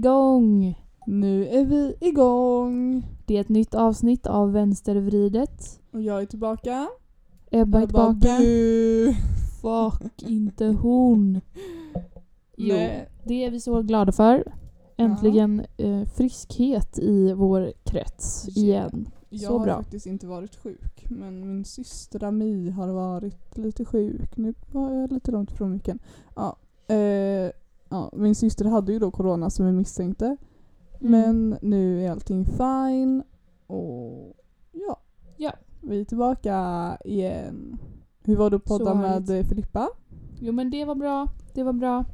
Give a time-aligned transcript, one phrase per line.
[0.00, 0.74] Igång.
[1.06, 3.06] Nu är vi igång!
[3.26, 5.80] Det är ett nytt avsnitt av Vänstervridet.
[5.92, 6.88] Och jag är tillbaka.
[7.50, 8.38] Ebba är tillbaka.
[8.38, 9.12] "Bu."
[9.62, 11.40] Fuck, inte hon.
[12.56, 13.08] Jo, Nej.
[13.24, 14.52] det är vi så glada för.
[14.96, 18.62] Äntligen eh, friskhet i vår krets Ja.
[18.62, 19.08] igen.
[19.28, 19.76] Jag Så har bra.
[19.76, 21.04] faktiskt inte varit sjuk.
[21.10, 24.36] Men min syster Ami har varit lite sjuk.
[24.36, 25.98] Nu var jag lite långt ifrån micken.
[26.36, 26.56] Ja.
[26.94, 27.50] Eh,
[27.88, 30.36] ja, min syster hade ju då corona som vi misstänkte.
[31.00, 31.10] Mm.
[31.10, 33.22] Men nu är allting fine.
[33.66, 34.34] Och
[34.72, 35.00] ja.
[35.36, 35.52] Ja.
[35.82, 36.56] Vi är tillbaka
[37.04, 37.78] igen.
[38.24, 39.88] Hur var det att podda med eh, Filippa?
[40.40, 41.28] Jo men det var bra.
[41.54, 42.04] Det var bra.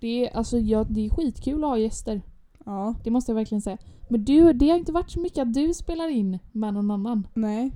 [0.00, 2.22] Det är, alltså, ja, det är skitkul att ha gäster.
[2.64, 2.94] Ja.
[3.04, 3.78] Det måste jag verkligen säga.
[4.08, 7.26] Men du, det har inte varit så mycket att du spelar in med någon annan.
[7.34, 7.72] Nej.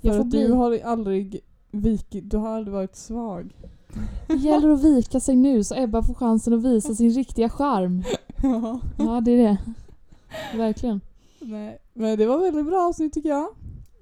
[0.00, 3.56] Jag För får att bli- du har aldrig vikit, du har aldrig varit svag.
[4.26, 8.02] Det gäller att vika sig nu så Ebba får chansen att visa sin riktiga charm.
[8.42, 8.80] Ja.
[8.98, 9.58] Ja, det är det.
[10.56, 11.00] Verkligen.
[11.40, 11.78] Nej.
[11.94, 13.48] Men det var väldigt bra avsnitt tycker jag.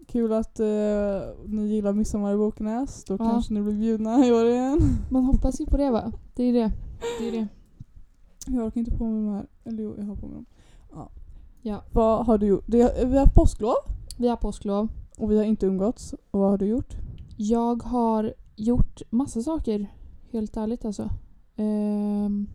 [0.07, 0.67] Kul att eh,
[1.47, 3.05] ni gillar Midsommar i Bokenäs.
[3.05, 3.19] Då Ja.
[3.19, 4.79] kanske ni blir bjudna i år igen.
[5.11, 6.13] Man hoppas ju på det va?
[6.35, 6.73] Det är det.
[7.21, 7.47] Det är det.
[8.47, 9.47] Jag orkar inte på med de här.
[9.65, 10.47] Eller jo, jag har på mig dem.
[10.95, 11.11] Ja.
[11.63, 11.83] Ja.
[11.93, 12.65] Vad har du gjort?
[12.69, 12.83] Vi
[13.19, 13.75] har påsklov
[14.19, 14.89] Vi har påsklov.
[15.19, 16.13] och vi har inte umgåtts.
[16.31, 16.95] Och vad har du gjort?
[17.37, 19.87] Jag har gjort massa saker.
[20.33, 21.11] Helt ärligt alltså.
[21.57, 22.47] Ehm,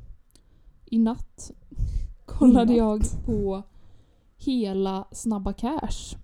[0.85, 1.51] I natt
[2.25, 3.63] kollade jag på
[4.37, 6.17] hela Snabba Cash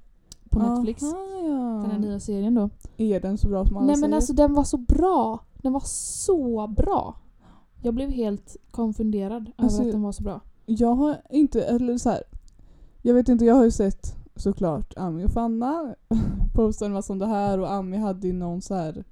[0.50, 1.04] på Netflix.
[1.04, 1.82] Aha, ja.
[1.82, 2.70] Den här nya serien då.
[2.98, 4.08] Är den så bra som alla Nej säger?
[4.08, 5.40] men alltså den var så bra.
[5.58, 7.16] Den var så bra.
[7.82, 10.42] Jag blev helt konfunderad Alltså, över att den var så bra.
[10.66, 12.24] Jag har inte, eller så här.
[13.02, 15.96] Jag vet inte, jag har ju sett såklart Ami och Fanna
[16.56, 19.04] posta en massa om det här och Ami hade ju någon så här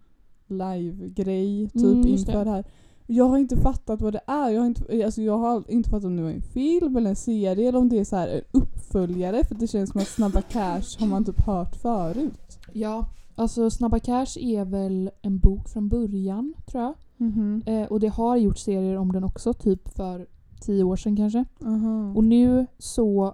[0.47, 2.51] live-grej typ Mm, inför det.
[2.51, 2.63] här.
[3.07, 4.49] Jag har inte fattat vad det är.
[4.49, 7.15] Jag har inte, alltså jag har inte fattat om det var en film eller en
[7.15, 10.41] serie eller om det är så här en uppföljare för det känns som att Snabba
[10.41, 12.59] Cash har man typ hört förut.
[12.73, 16.93] Ja, alltså Snabba Cash är väl en bok från början tror jag.
[17.17, 17.61] Mhm.
[17.65, 20.27] Eh, och det har gjort serier om den också, typ för
[20.61, 21.45] tio år sedan kanske.
[21.65, 22.13] Aha.
[22.15, 23.33] Och nu så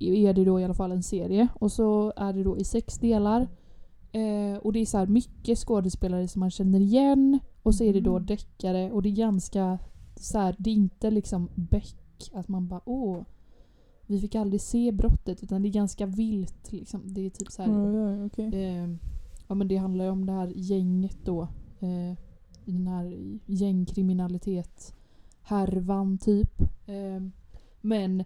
[0.00, 2.98] är det då i alla fall en serie och så är det då i sex
[2.98, 3.48] delar.
[4.18, 7.92] Eh, och det är så här mycket skådespelare som man känner igen och så är
[7.92, 8.26] det då Mm.
[8.26, 9.78] deckare och det är ganska
[10.16, 11.96] så här, det är inte liksom Beck
[12.32, 13.22] att man bara åh
[14.06, 17.02] vi fick aldrig se brottet utan det är ganska vilt liksom.
[17.06, 18.64] Det är typ så här, Ja, ja, okej.
[18.64, 18.88] Eh,
[19.48, 21.42] ja men det handlar ju om det här gänget då.
[21.80, 22.18] Eh,
[22.64, 24.94] den här gängkriminalitet
[25.42, 26.60] härvan typ.
[26.86, 27.22] Eh,
[27.80, 28.24] men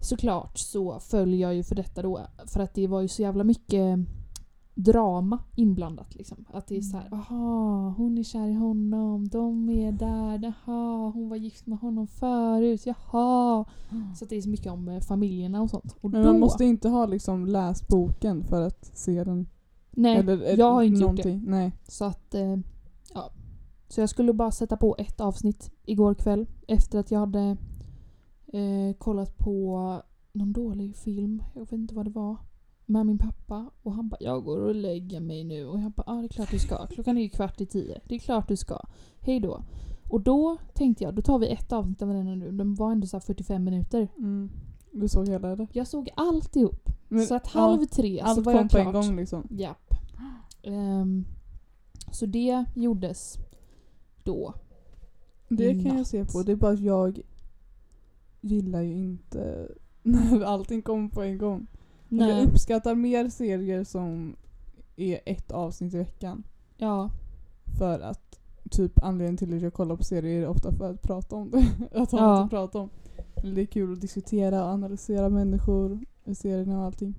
[0.00, 3.44] såklart så följer jag ju för detta då för att det var ju så jävla
[3.44, 3.98] mycket
[4.74, 6.44] drama inblandat liksom.
[6.52, 7.18] Att det är så här, Mm.
[7.18, 12.06] aha, hon är kär i honom, de är där, jaha, hon var gift med honom
[12.06, 13.64] förut, jaha.
[14.16, 15.96] Så att det är så mycket om eh, familjerna och sånt.
[16.00, 19.46] Och Men då, man måste inte ha liksom läst boken för att se den.
[19.90, 21.22] nej, eller, jag har inte gjort det.
[21.24, 21.50] någonting.
[21.50, 21.72] Nej.
[21.88, 22.56] Så att, eh,
[23.14, 23.30] ja.
[23.88, 27.56] Så jag skulle bara sätta på ett avsnitt igår kväll efter att jag hade
[28.52, 29.78] eh, kollat på
[30.32, 32.36] någon dålig film, jag vet inte vad det var,
[32.92, 33.70] med min pappa.
[33.82, 36.28] Och han bara “jag går och lägger mig nu” och jag bara “ja det är
[36.28, 38.80] klart du ska, klockan är ju kvart i tio, det är klart du ska,
[39.20, 39.62] hej då”.
[40.10, 43.06] Och då tänkte jag, då tar vi ett avsnitt av den nu, den var ändå
[43.06, 44.08] så här 45 minuter.
[44.18, 44.50] Mm.
[44.90, 45.68] Du såg hela eller?
[45.72, 46.88] Jag såg alltihop.
[47.08, 48.86] Men, så att halv tre så allt var kom jag på klart.
[48.86, 49.46] en gång liksom.
[49.50, 49.94] Japp.
[50.62, 51.24] Ehm,
[52.12, 53.38] så det gjordes
[54.22, 54.54] då.
[55.48, 56.32] Det kan jag se natt.
[56.32, 56.42] på.
[56.42, 57.20] Det är bara att jag
[58.40, 59.68] gillar ju inte
[60.02, 61.66] när allting kommer på en gång.
[62.12, 62.46] Men Jag Nej.
[62.46, 64.36] uppskattar mer serier som
[64.96, 66.42] är ett avsnitt i veckan.
[66.76, 67.10] Ja.
[67.78, 68.38] För att
[68.70, 71.66] typ anledningen till att jag kollar på serier är ofta för att prata om det.
[71.98, 72.34] att ha Ja.
[72.34, 72.90] något att prata om.
[73.54, 77.14] Det är kul att diskutera och analysera människor i serierna och allting.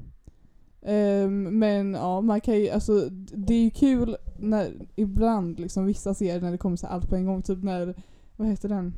[0.82, 6.14] Ehm, men ja, man kan ju, alltså det är ju kul när ibland liksom vissa
[6.14, 7.42] serier när det kommer så allt på en gång.
[7.42, 7.96] Typ när,
[8.36, 8.94] vad heter den?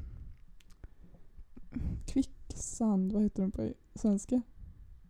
[2.05, 4.41] Kvicksand, vad heter den på svenska?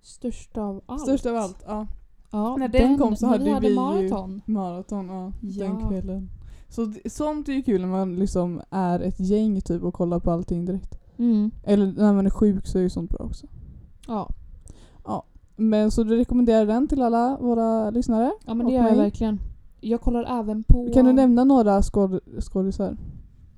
[0.06, 1.02] Störst av allt.
[1.02, 1.88] Störst av allt, ja.
[2.32, 4.42] Ja, När den kom så hade vi hade vi ju- maraton.
[4.46, 5.32] Maraton, ja.
[5.42, 5.90] Den Ja.
[5.90, 6.30] kvällen.
[6.70, 10.32] Så sånt är ju kul när man liksom är ett gäng typ och kollar på
[10.32, 11.00] allting direkt.
[11.18, 11.52] Mm.
[11.64, 13.48] Eller när man är sjuk så är ju sånt bra också.
[14.08, 14.30] Ja.
[15.58, 18.32] Men så du rekommenderar den till alla våra lyssnare?
[18.46, 18.98] ja, men det gör jag mig.
[19.04, 19.40] verkligen.
[19.82, 20.90] Jag kollar även på...
[20.94, 22.98] Kan du nämna några skåd- skådisar?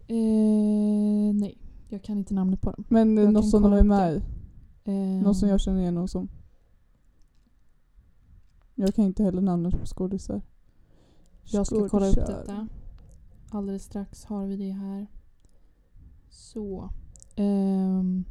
[0.07, 1.57] Eh, nej,
[1.89, 2.83] jag kan inte namnet på dem.
[2.88, 4.21] Men Jag något som de är med i?
[4.88, 4.94] Eh,
[5.24, 6.30] Något som jag känner igen någon som?
[8.75, 10.42] Jag kan inte heller namnet på skådisar.
[11.44, 12.68] jag ska kolla upp detta.
[13.51, 15.07] Alldeles strax har vi det här.
[16.30, 16.89] Så.
[17.36, 18.25] Ehm,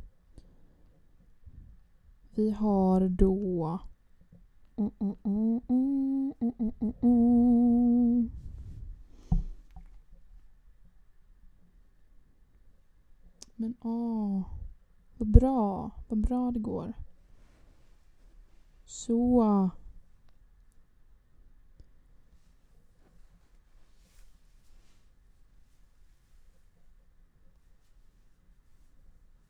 [2.35, 3.81] vi har då...
[4.77, 5.61] Mm, mm,
[7.03, 8.31] mm.
[13.57, 14.43] Men åh,
[15.17, 15.91] vad bra.
[16.09, 16.93] Vad bra det går.
[18.85, 19.71] Så.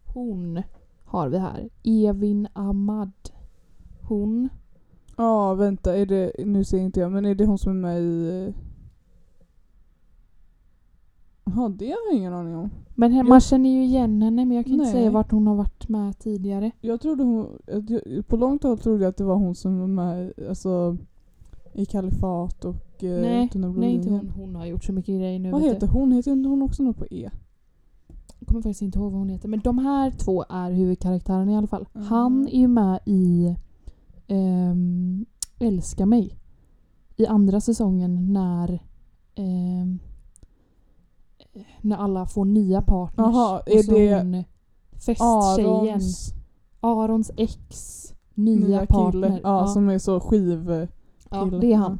[0.05, 0.63] Hon
[1.05, 1.69] har vi här.
[1.83, 3.13] Evin Ahmad.
[4.03, 4.49] Hon.
[5.17, 5.97] Ja, vänta.
[5.97, 8.47] Är det, nu ser inte jag, men är det hon som är med i...
[8.49, 8.66] Eh,
[11.47, 12.71] Jaha, det har jag ingen aning om.
[12.95, 14.93] Men he- man känner ju igen henne men jag kan inte Nej.
[14.93, 16.71] säga vart hon har varit med tidigare.
[16.81, 17.47] Jag trodde hon...
[17.73, 20.97] att jag- På långt håll trodde jag att det var hon som var med alltså,
[21.73, 24.31] i Kalifat och eh, Nej, Tunna Nej inte hon.
[24.37, 25.51] Hon har gjort så mycket grejer nu.
[25.51, 25.93] Vad vet heter du.
[25.93, 26.13] hon?
[26.13, 27.31] Heter inte hon också något på E?
[28.39, 29.49] Jag kommer faktiskt inte ihåg vad hon heter.
[29.49, 31.87] Men de här två är huvudkaraktärerna i alla fall.
[31.93, 32.03] Mhm.
[32.05, 33.57] Han är ju med i
[34.27, 35.27] ehm,
[35.59, 36.39] Älska mig.
[37.17, 38.83] I andra säsongen när
[39.35, 39.99] ehm,
[41.81, 43.27] när alla får nya partners.
[43.35, 44.45] Jaha, Och är så det hon
[44.93, 45.95] festtjejen.
[45.95, 46.35] Arons
[46.81, 47.57] Arons ex
[48.35, 49.29] nya, nya partner.
[49.29, 49.41] kille.
[49.43, 50.89] Ja, som är så skiv...
[51.31, 51.59] ja, kille.
[51.59, 51.99] det är han.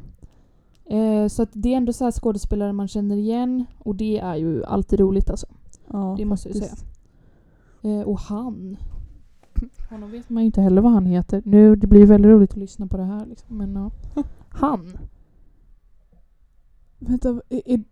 [0.85, 4.65] Eh, så att det är ändå så skådespelare man känner igen och det är ju
[4.65, 5.47] alltid roligt alltså.
[5.87, 6.85] Ja, Det måste jag faktiskt.
[7.81, 8.77] Eh, och han.
[9.89, 11.41] Honom vet man ju inte heller vad han heter.
[11.45, 13.57] Nu, det blir väldigt roligt att lyssna på det här liksom.
[13.57, 13.91] Men ja.
[14.49, 14.97] Han.
[16.99, 17.83] Vänta, är, är,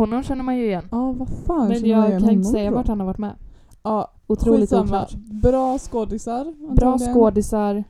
[0.00, 0.88] Honom känner man ju igen.
[0.90, 3.34] ja vad fan Men känner jag igen kan inte säga vart han har varit med.
[3.82, 4.84] Ja, Otroligt skitsamma.
[4.84, 5.14] oklart.
[5.14, 6.54] Bra skådisar.
[6.74, 7.84] Bra skådisar.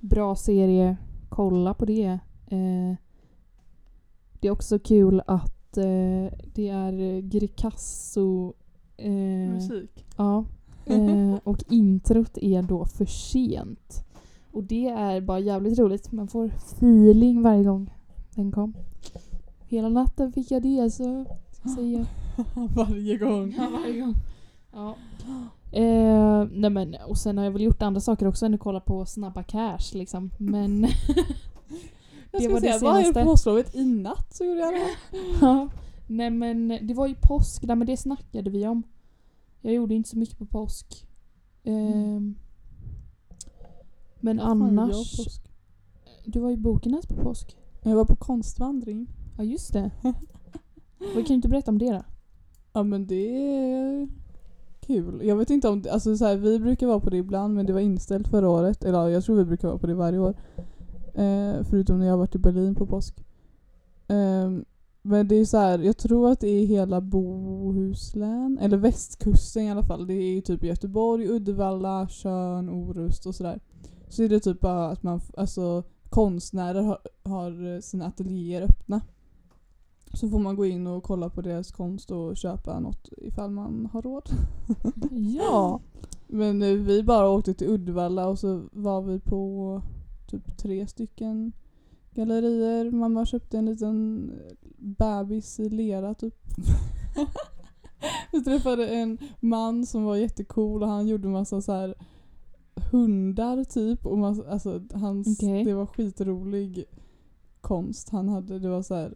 [0.00, 0.96] Bra serie.
[1.28, 2.18] Kolla på det.
[2.46, 2.96] Eh,
[4.40, 8.52] det är också kul att eh, det är Gricasso.
[8.96, 9.10] Eh,
[9.50, 10.06] Musik.
[10.16, 10.44] Ja.
[10.84, 14.04] Eh, och introt är då för sent.
[14.52, 16.12] Och det är bara jävligt roligt.
[16.12, 17.94] Man får feeling varje gång
[18.34, 18.74] den kom.
[19.68, 22.06] Hela natten fick jag det så ska säga.
[22.76, 23.54] Varje gång.
[23.58, 24.14] Ja, varje gång.
[24.72, 24.96] Ja.
[25.72, 28.80] Eh, nej men, och sen har jag väl gjort andra saker också än att kolla
[28.80, 30.30] på Snabba Cash liksom.
[30.38, 30.82] Men
[32.32, 33.24] Jag Det var det säga, vad är senaste.
[33.24, 33.74] påslovet?
[33.74, 34.86] I natt så gjorde jag det.
[35.40, 35.68] ja.
[36.06, 38.82] Nej men det var ju påsk där, men det snackade vi om.
[39.60, 41.06] Jag gjorde inte så mycket på påsk.
[44.20, 45.40] Men fan gjorde jag annars...
[46.24, 47.56] Du var i Bokenäs på påsk.
[47.82, 49.06] Jag var på konstvandring.
[49.38, 49.90] Ja just det.
[51.16, 52.02] Vi kan inte berätta om det då?
[52.72, 54.08] Ja men det är
[54.80, 55.20] kul.
[55.24, 57.66] Jag vet inte om, det- alltså så här, vi brukar vara på det ibland men
[57.66, 58.84] det var inställt förra året.
[58.84, 60.34] Eller ja, jag tror vi brukar vara på det varje år.
[61.14, 63.24] Eh, förutom när jag har varit i Berlin på påsk.
[64.08, 64.64] Ehm,
[65.02, 69.70] men det är så här, jag tror att det är hela Bohuslän, eller västkusten i
[69.70, 70.06] alla fall.
[70.06, 73.60] Det är ju typ Göteborg, Uddevalla, Tjörn, Orust och sådär.
[74.08, 79.00] Så är det typ bara att man, f- alltså konstnärer har, har sina ateljéer öppna.
[80.16, 83.88] Så får man gå in och kolla på deras konst och köpa något ifall man
[83.92, 84.28] har råd.
[85.10, 85.80] Ja.
[86.26, 89.82] Men eh, vi bara åkte till Uddevalla och så var vi på
[90.26, 91.52] typ tre stycken
[92.10, 92.90] gallerier.
[92.90, 96.34] Mamma köpte en liten eh, bebis i lera typ.
[98.32, 101.94] vi träffade en man som var jättecool och han gjorde massa så här
[102.92, 104.06] hundar typ.
[104.06, 105.64] Och massa, alltså, hans, Okej.
[105.64, 106.84] Det var skitrolig
[107.60, 108.58] konst han hade.
[108.58, 109.14] Det var så här,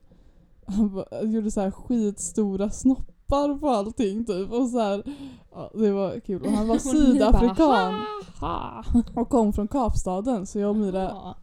[0.70, 4.52] han var, gjorde så här skitstora snoppar på allting typ.
[4.52, 5.02] Och så här,
[5.52, 6.42] ja, det var kul.
[6.42, 7.94] Och han var sydafrikan
[9.14, 10.46] och kom från Kapstaden.
[10.46, 11.34] Så jag och Mira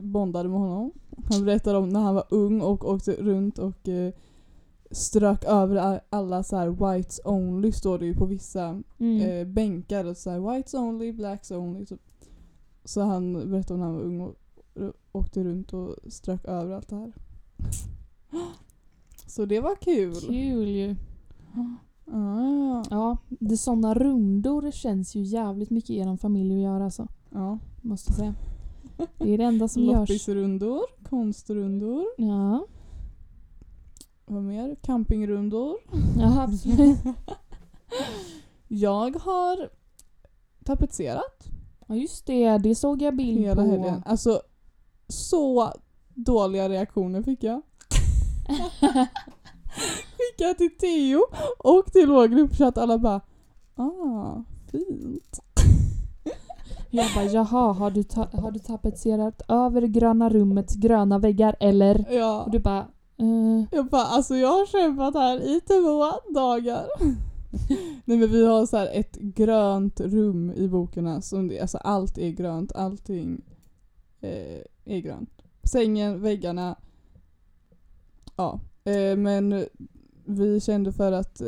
[0.00, 0.92] bondade med honom.
[1.30, 4.12] Han berättade om när han var ung och åkte runt och eh,
[4.90, 9.20] strök över alla så här whites only står det ju på vissa Mm.
[9.30, 10.04] eh, bänkar.
[10.04, 11.86] Och så här, whites only, blacks only.
[11.86, 12.00] Typ.
[12.84, 14.34] Så han berättade om när han var ung och
[14.74, 17.12] och åkte runt och strök över allt det här.
[19.26, 20.14] Så det var kul.
[20.14, 20.96] Kul ju.
[22.12, 27.08] Ah, Ja, det sådana rundor känns ju jävligt mycket i er familj att göra alltså.
[27.30, 27.58] ja.
[27.82, 28.34] Måste säga.
[29.18, 29.94] Det är det enda som görs.
[30.08, 32.66] Loppisrundor, konstrundor, Ja,
[34.26, 34.74] vad mer?
[34.82, 35.76] Campingrundor.
[36.18, 36.98] ja absolut.
[38.68, 39.70] Jag har
[40.64, 41.44] tapetserat
[41.86, 43.68] Ja just det, det såg jag bild hela på.
[43.70, 44.02] helgen.
[44.06, 44.40] Alltså
[45.08, 45.72] så
[46.14, 47.62] dåliga reaktioner fick jag.
[50.16, 51.20] Skickade till Theo
[51.58, 52.78] och till vår gruppchatt.
[52.78, 53.20] Alla bara
[53.74, 55.40] ah, fint.
[56.90, 62.04] Jag bara jaha, har du, har du tapetserat över gröna rummets gröna väggar eller?
[62.10, 62.42] Ja.
[62.42, 62.86] Och du bara
[63.20, 66.86] Eh, Jag bara, alltså jag har kämpat här i två dagar.
[68.04, 71.22] Nej men vi har så här ett grönt rum i boken.
[71.22, 73.44] Som det, alltså allt är grönt, allting
[74.20, 75.42] eh, är grönt.
[75.62, 76.76] Sängen, väggarna.
[78.38, 79.64] Ja, eh, men
[80.24, 81.46] vi kände för att eh,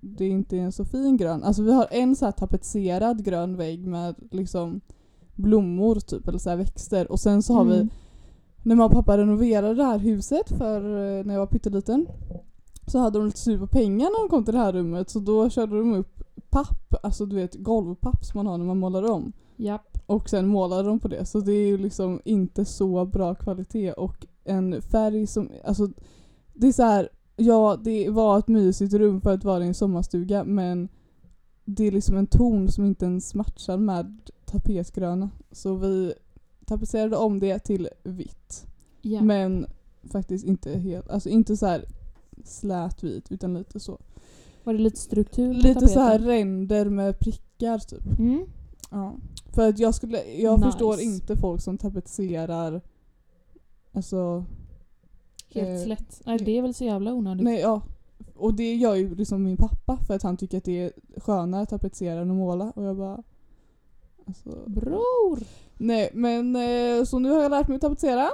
[0.00, 1.42] det inte är en så fin grön.
[1.42, 4.80] Alltså vi har en så här tapetserad grön vägg med liksom
[5.34, 7.12] blommor typ, eller så här växter.
[7.12, 7.88] Och sen så har vi mm.
[8.62, 12.06] när mamma och pappa renoverade det här huset för eh, när jag var pytteliten
[12.86, 15.18] så hade de lite slut på pengar när de kom till det här rummet så
[15.18, 19.10] då körde de upp papp, alltså du vet golvpapp som man har när man målar
[19.10, 19.32] om.
[19.56, 19.98] Japp.
[20.06, 23.92] Och sen målade de på det så det är ju liksom inte så bra kvalitet
[23.92, 25.88] och en färg som, alltså
[26.58, 29.74] det är så här, ja det var ett mysigt rum för att vara i en
[29.74, 30.88] sommarstuga men
[31.64, 35.30] det är liksom en ton som inte ens matchar med tapetgröna.
[35.52, 36.14] Så vi
[36.66, 38.66] tapetserade om det till vitt.
[39.02, 39.22] Ja.
[39.22, 39.66] Men
[40.12, 41.84] faktiskt inte helt, alltså inte så här
[42.44, 43.98] slätvit utan lite så.
[44.64, 45.88] Var det lite struktur på Lite tapeten?
[45.88, 48.18] så här ränder med prickar typ.
[48.18, 48.46] Mm.
[48.90, 49.16] Ja.
[49.54, 50.70] För att jag skulle, jag Nice.
[50.70, 52.80] förstår inte folk som tapetserar
[53.92, 54.44] Alltså
[55.54, 56.20] Helt Eh, slätt.
[56.26, 57.44] Nej det är väl så jävla onödigt.
[57.44, 57.80] Nej ja.
[58.36, 61.62] Och det gör ju liksom min pappa för att han tycker att det är skönare
[61.62, 63.22] att tapetsera än att måla och jag bara
[64.26, 65.38] alltså, Bror!
[65.76, 68.28] Nej men eh, så nu har jag lärt mig att tapetsera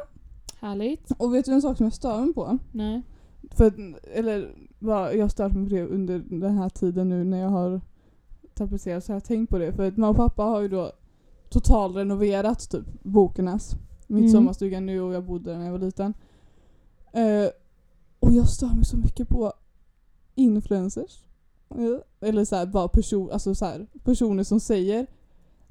[0.60, 1.10] Härligt.
[1.18, 2.58] och vet du en sak som jag stör mig på?
[2.72, 3.02] Nej.
[3.50, 3.72] För
[4.14, 7.80] eller jag har stört mig på det under den här tiden nu när jag har
[8.54, 9.72] tapetserat så har jag tänkt på det.
[9.72, 10.92] För att mamma och pappa har ju då
[11.48, 13.72] totalrenoverat typ Bokenäs.
[14.06, 14.32] Mitt Mm.
[14.32, 16.14] sommarstuga nu och jag bodde där när jag var liten.
[17.14, 17.48] Eh,
[18.20, 19.52] och jag stör mig så mycket på
[20.34, 21.18] influencers.
[21.70, 25.06] Eh, Eller så här, bara person, alltså så här, personer som säger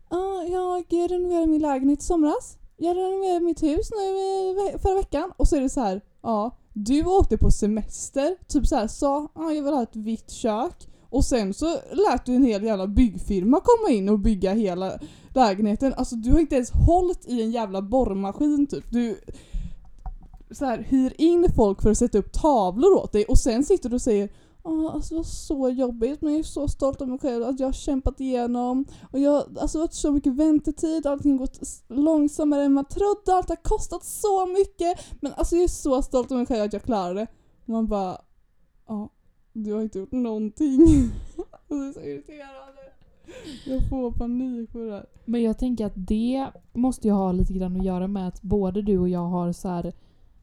[0.10, 2.58] ah, jag renoverade min lägenhet i somras.
[2.78, 5.32] Jag renoverade mitt hus nu ve- förra veckan.
[5.38, 9.28] Och så är det så här, ja, du åkte på semester, typ så här sa
[9.34, 10.88] ah, jag vill ha ett vitt kök.
[11.10, 15.00] Och sen så lät du en hel jävla byggfirma komma in och bygga hela
[15.36, 15.94] lägenheten.
[15.94, 18.92] Alltså du har inte ens hållit i en jävla borrmaskin typ.
[18.92, 19.20] Du
[20.54, 23.90] så här, hyr in folk för att sätta upp tavlor åt dig och sen sitter
[23.90, 24.30] du och säger
[24.64, 27.60] Ja, alltså det var så jobbigt men jag är så stolt över mig själv att
[27.60, 28.86] jag har kämpat igenom.
[29.12, 32.86] Och jag, alltså det har varit så mycket väntetid, allting har gått långsammare än man
[32.86, 35.22] trodde, allt har kostat så mycket.
[35.22, 37.28] Men alltså jag är så stolt över mig själv att jag klarade det.
[37.66, 38.22] Och man bara,
[38.88, 39.10] ja,
[39.54, 40.86] du har inte gjort någonting.
[41.68, 42.82] det är så irriterande.
[43.66, 45.06] Jag får panik för det här.
[45.26, 48.82] Men jag tänker att det måste ju ha lite grann att göra med att både
[48.82, 49.94] du och jag har så här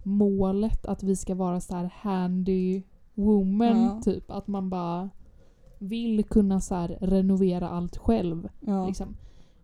[0.02, 2.83] målet att vi ska vara så här handy
[3.14, 4.00] woman Ja.
[4.04, 4.30] typ.
[4.30, 5.11] Att man bara
[5.78, 8.49] vill kunna så renovera allt själv.
[8.61, 8.87] Ja.
[8.87, 9.16] Liksom.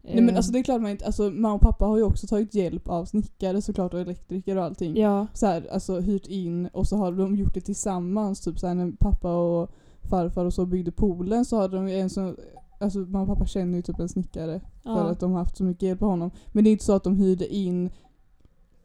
[0.02, 2.02] Nej men Eh, alltså det är klart man inte, alltså mamma och pappa har ju
[2.02, 4.96] också tagit hjälp av snickare såklart och elektriker och allting.
[4.96, 8.40] Ja, så här, alltså hyrt in och så har de gjort det tillsammans.
[8.40, 9.70] Typ så här, när pappa och
[10.02, 12.36] farfar och så byggde poolen så hade de ju en som
[12.80, 15.10] Alltså mamma och pappa känner ju typ en snickare för ja.
[15.10, 16.30] att de har haft så mycket hjälp av honom.
[16.52, 17.90] Men det är inte så att de hyrde in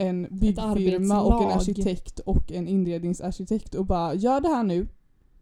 [0.01, 4.87] en byggfirma och en arkitekt och en inredningsarkitekt och bara gör det här nu.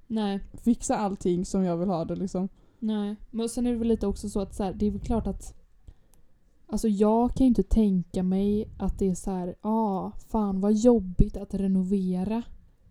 [0.07, 0.39] Nej.
[0.53, 2.49] Fixa allting som jag vill ha det liksom.
[2.79, 5.01] Nej, men sen är det väl lite också så att så här, det är väl
[5.01, 5.59] klart att
[6.71, 10.73] Alltså jag kan ju inte tänka mig att det är så här, ah, fan vad
[10.73, 12.43] jobbigt att renovera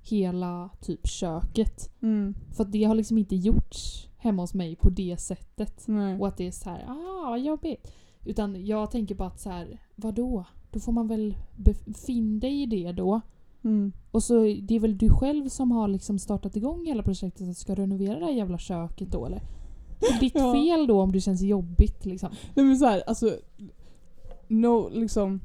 [0.03, 1.91] hela typ köket.
[2.03, 2.35] Mm.
[2.57, 5.83] För det har liksom inte gjorts hemma hos mig på det sättet.
[5.87, 6.19] Nej.
[6.19, 7.93] Och att det är så här, ah vad jobbigt.
[8.25, 10.45] Utan jag tänker bara att så här, vadå?
[10.71, 13.21] Då får man väl befinna dig i det då.
[13.65, 13.93] Mm.
[14.11, 17.57] Och så det är väl du själv som har liksom startat igång hela projektet att
[17.57, 19.43] ska renovera det här jävla köket då eller?
[20.21, 20.53] Ditt Ja.
[20.53, 22.31] fel då om det känns jobbigt liksom.
[22.55, 23.37] Nej men såhär, alltså
[24.49, 25.41] no, liksom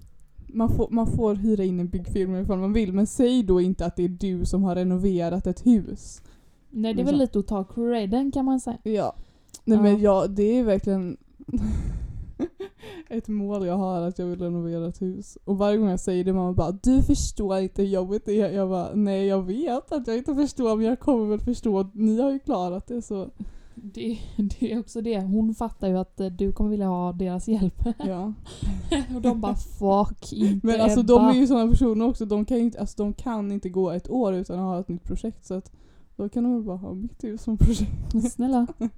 [0.48, 3.86] man får, man får hyra in en byggfirma ifall man vill men säg då inte
[3.86, 6.22] att det är du som har renoverat ett hus.
[6.70, 8.77] Nej det är Men väl lite att ta credden kan man säga.
[8.84, 9.15] Ja.
[9.63, 9.84] Nej Ja.
[9.84, 11.18] men ja, det är verkligen
[13.13, 15.38] ett mål jag har att jag vill renovera ett hus.
[15.46, 18.51] Och varje gång jag säger det mamma bara du förstår inte hur jobbigt det är.
[18.51, 21.89] Jag bara nej jag vet att jag inte förstår men jag kommer väl förstå.
[21.93, 23.29] Ni har ju klarat det så
[23.75, 24.20] Det,
[24.60, 25.20] det är också det.
[25.22, 27.84] Hon fattar ju att eh, du kommer vilja ha deras hjälp.
[28.08, 28.34] ja.
[29.15, 31.13] Och de bara fuck inte Men alltså Ebba.
[31.13, 34.10] de är ju sådana personer också, de kan, inte, alltså, de kan inte gå ett
[34.10, 35.72] år utan att ha ett nytt projekt så att
[36.15, 38.32] då kan de väl bara ha mitt hus som projekt.
[38.34, 38.67] Snälla.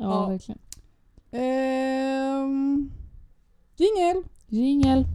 [0.00, 0.26] Ja, Ja.
[0.28, 0.58] verkligen.
[1.30, 2.90] Ehm,
[3.76, 4.22] jingel!
[4.46, 5.06] Jingel.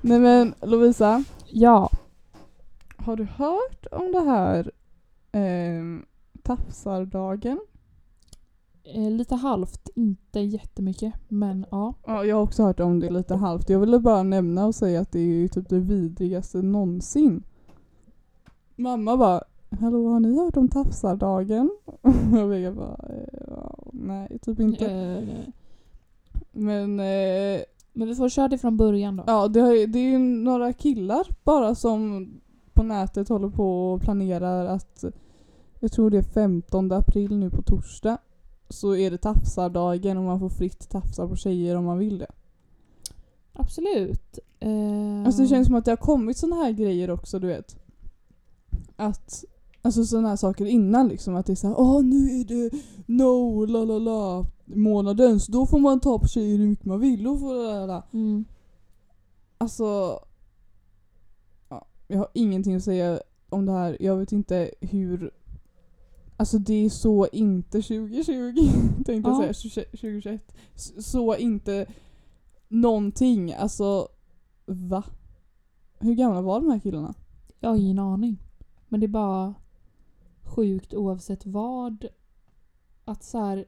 [0.00, 1.90] Nej men Lovisa, Ja.
[2.96, 4.70] har du hört om det här
[5.32, 6.04] ehm,
[6.42, 7.60] tafsardagen?
[8.84, 11.12] Eh, lite halvt, inte jättemycket.
[11.28, 11.94] Men ja.
[12.06, 13.70] Ja, jag har också hört om det lite halvt.
[13.70, 17.42] Jag ville bara nämna och säga att det är typ det vidrigaste någonsin.
[18.76, 21.70] Mamma bara Hallå har ni hört om tafsardagen?
[22.32, 24.86] Och jag bara eh, ja, nej typ inte.
[24.90, 25.48] Eh,
[26.52, 27.60] Men eh,
[27.92, 29.24] men vi får köra det från början då.
[29.26, 32.28] ja det, har, det är ju några killar bara som
[32.72, 35.04] på nätet håller på och planerar att
[35.80, 38.18] jag tror det är 15 april nu på torsdag
[38.68, 42.26] så är det tafsardagen och man får fritt tafsa på tjejer om man vill det.
[43.52, 44.38] Absolut.
[44.60, 47.76] Eh, Alltså det känns som att det har kommit såna här grejer också, du vet.
[48.96, 49.44] Att,
[49.82, 52.70] alltså såna här saker innan liksom, att det är såhär åh nu är det
[53.06, 57.00] no la la la månaden så då får man ta på tjejer hur mycket man
[57.00, 58.02] vill och får la la la.
[58.12, 58.44] Mm.
[59.58, 60.18] Alltså,
[61.68, 63.96] ja, jag har ingenting att säga om det här.
[64.00, 65.30] Jag vet inte hur
[66.36, 68.54] Alltså det är så inte 2020
[69.04, 69.44] tänkte Ja.
[69.46, 70.52] jag säga, 2021.
[70.74, 71.86] S- Så inte
[72.68, 73.52] någonting.
[73.54, 74.08] Alltså
[74.66, 75.02] va?
[75.98, 77.14] Hur gamla var de här killarna?
[77.60, 78.38] Jag har ingen aning.
[78.88, 79.54] Men det är bara
[80.48, 82.06] sjukt oavsett vad.
[83.04, 83.64] Att så här.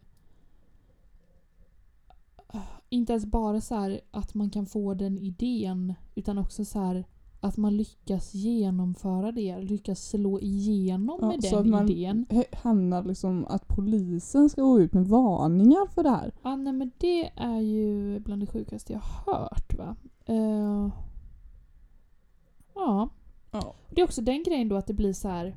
[2.88, 5.94] Inte ens bara så här att man kan få den idén.
[6.14, 7.04] Utan också så här
[7.40, 9.58] att man lyckas genomföra det.
[9.60, 12.26] Lyckas slå igenom Ja, med så den att man- idén.
[12.52, 16.32] Hamnar liksom att polisen ska gå ut med varningar för det här.
[16.42, 19.96] Ja, nej, men det är ju bland det sjukaste jag hört va.
[20.26, 20.88] Eh,
[22.75, 23.08] ja.
[23.52, 23.75] Ja.
[23.90, 25.57] Det är också den grejen då att det blir så här.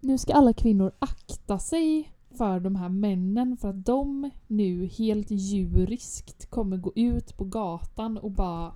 [0.00, 5.30] Nu ska alla kvinnor akta sig för de här männen för att de nu helt
[5.30, 8.72] djuriskt kommer gå ut på gatan och bara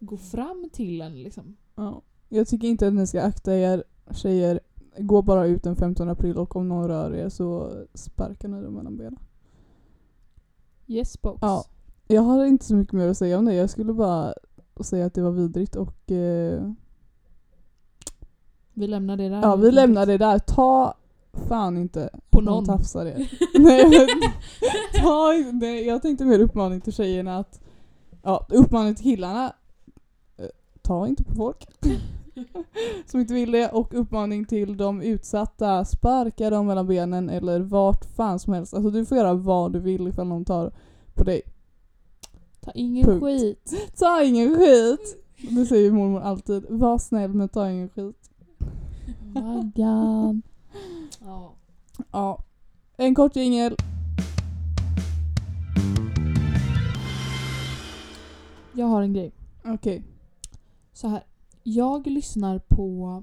[0.00, 1.56] gå fram till en liksom.
[1.74, 2.02] Ja.
[2.28, 4.60] Jag tycker inte att ni ska akta er tjejer.
[4.98, 8.74] Gå bara ut den 15 april och om någon rör er så sparkar ni dem
[8.74, 9.18] mellan benen.
[10.86, 11.38] Yes box.
[11.42, 11.64] Ja.
[12.08, 13.54] Jag har inte så mycket mer att säga om det.
[13.54, 14.34] Jag skulle bara
[14.80, 16.72] säga att det var vidrigt och eh,
[18.78, 19.40] Vi lämnar det där.
[19.42, 20.38] ja, vi lämnar det där.
[20.38, 20.94] Ta
[21.48, 22.66] fan inte På någon.
[22.66, 23.30] tafsar er.
[23.58, 24.06] nej, men,
[25.02, 27.60] ta, nej, jag tänkte mer uppmaning till tjejerna att
[28.22, 29.52] ja, uppmaning till killarna
[30.36, 30.46] eh,
[30.82, 31.66] ta inte på folk
[33.06, 38.04] som inte vill det och uppmaning till de utsatta sparka dem mellan benen eller vart
[38.16, 38.74] fan som helst.
[38.74, 40.72] Alltså du får göra vad du vill ifall någon tar
[41.14, 41.42] på dig.
[42.60, 43.22] Ta ingen Punkt.
[43.22, 43.92] skit.
[43.98, 45.24] Ta ingen skit!
[45.50, 46.66] Det säger mormor alltid.
[46.68, 48.27] Var snäll men ta ingen skit.
[49.34, 50.42] Maggan.
[51.20, 51.54] Ja.
[52.12, 52.44] Ja.
[52.96, 53.76] En kort jingel.
[58.72, 59.32] Jag har en grej.
[59.64, 60.02] Okej.
[60.92, 61.22] Så här.
[61.62, 63.22] Jag lyssnar på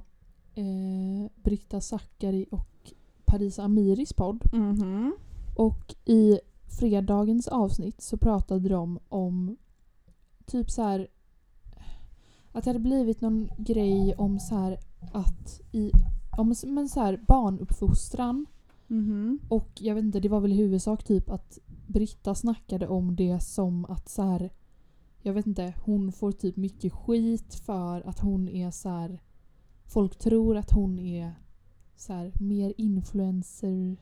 [0.55, 2.91] eh, Britta Zackari och
[3.25, 4.43] Parisa Amiris podd.
[4.53, 5.15] Mhm.
[5.55, 6.39] Och i
[6.79, 9.57] fredagens avsnitt så pratade de om
[10.45, 11.07] typ så här
[12.55, 14.77] att det hade blivit någon grej om så här
[15.13, 15.91] att i
[16.37, 18.45] om, men så här barnuppfostran
[18.87, 19.39] Mhm.
[19.49, 23.39] och jag vet inte, det var väl i huvudsak typ att Britta snackade om det
[23.39, 24.49] som att så här
[25.21, 29.21] jag vet inte, hon får typ mycket skit för att hon är så här
[29.85, 31.33] folk tror att hon är
[31.95, 33.97] så här mer influencer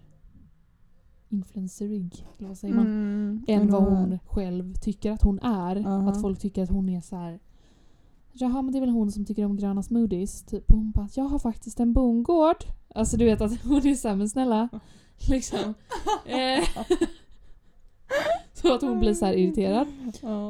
[1.29, 2.85] influencerig, eller vad säger man?
[2.87, 3.45] Mm.
[3.47, 3.93] än vad Mm.
[3.95, 5.87] hon själv tycker att hon är.
[5.87, 6.09] Aha.
[6.09, 7.39] Att folk tycker att hon är så här.
[8.33, 10.43] Jaha men det är väl hon som tycker om gröna smoothies.
[10.43, 10.71] Typ.
[10.71, 12.63] Och hon bara jag har faktiskt en bondgård.
[12.95, 14.69] Alltså du vet att hon är såhär men snälla.
[15.29, 15.73] Liksom.
[16.25, 16.63] Eh,
[18.53, 19.87] så att hon blir så här irriterad.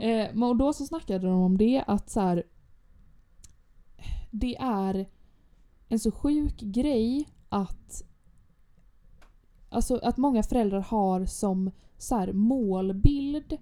[0.04, 2.44] Eh, och då så snackade de om det att så här.
[4.32, 5.06] Det är
[5.90, 8.04] en så sjuk grej att
[9.70, 13.58] Alltså att många föräldrar har som så här målbild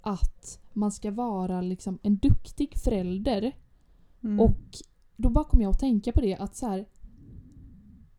[0.00, 3.52] att man ska vara liksom en duktig förälder.
[4.24, 4.40] Mm.
[4.40, 4.60] Och
[5.16, 6.88] då bara kom jag att tänka på det att så här.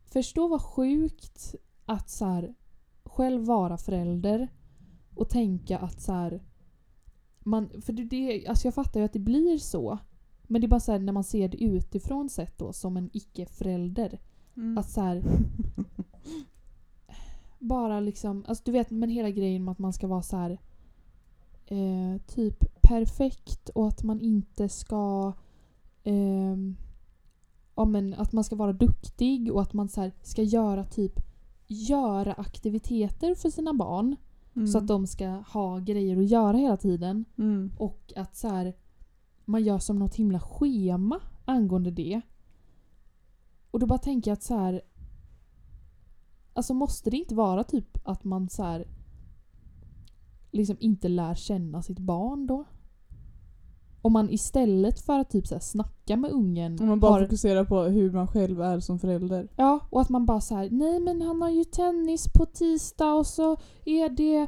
[0.06, 2.56] Förstå vad sjukt att så här,
[3.04, 4.48] själv vara förälder
[5.16, 6.44] och tänka att så här.
[7.40, 9.98] Man, för det, alltså jag fattar ju att det blir så.
[10.44, 13.10] Men det är bara så här när man ser det utifrån sett då som en
[13.14, 14.20] icke-förälder.
[14.56, 14.78] Mm.
[14.78, 15.24] Att så här,
[17.60, 20.60] Bara liksom, alltså du vet men hela grejen med att man ska vara så här
[21.66, 25.34] eh, typ perfekt och att man inte ska
[26.06, 26.76] ehm,
[27.76, 31.20] ja, men att man ska vara duktig och att man så här, ska göra typ
[31.68, 34.16] göra aktiviteter för sina barn
[34.56, 34.68] Mm.
[34.68, 37.72] så att de ska ha grejer att göra hela tiden Mm.
[37.78, 38.74] och att så här,
[39.46, 42.22] man gör som något himla schema angående det.
[43.72, 44.82] Och då bara tänker jag att så här
[46.54, 48.88] Alltså måste det inte vara typ att man så här
[50.52, 52.66] liksom inte lär känna sitt barn då?
[54.06, 57.22] Om man istället för att typ så här snacka med ungen Om man bara har,
[57.22, 59.48] fokuserar på hur man själv är som förälder.
[59.56, 63.14] Ja, och att man bara så här, nej men han har ju tennis på tisdag
[63.14, 64.48] och så är det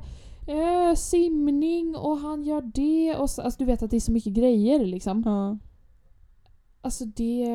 [0.53, 4.11] eh, simning och han gör det och så, alltså du vet att det är så
[4.11, 5.23] mycket grejer liksom.
[5.25, 5.57] Ja.
[6.81, 7.47] Alltså det...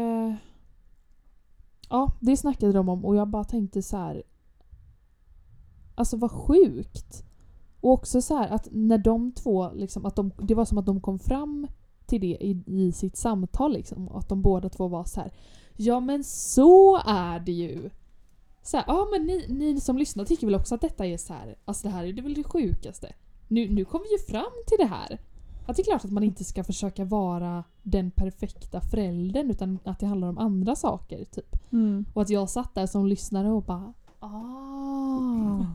[1.91, 4.23] Ja, det snackade de om och jag bara tänkte så här.
[5.95, 7.25] Alltså vad sjukt.
[7.81, 10.87] Och också så här att när de två, liksom, att de, det var som att
[10.87, 11.67] de kom fram
[12.13, 14.09] till det i, i sitt samtal liksom.
[14.09, 15.33] Att de båda två var så här.
[15.77, 17.91] Ja men så är det ju.
[18.63, 21.33] Så här, ja men ni, ni som lyssnar tycker väl också att detta är så
[21.33, 21.57] här.
[21.65, 23.13] Alltså det här är det väl det sjukaste.
[23.49, 25.21] Nu, nu kommer vi ju fram till det här.
[25.67, 29.99] Att det är klart att man inte ska försöka vara den perfekta föräldern utan att
[29.99, 31.25] det handlar om andra saker.
[31.25, 31.73] Typ.
[31.73, 32.05] Mm.
[32.15, 35.67] Och att jag satt där som lyssnare och bara ah,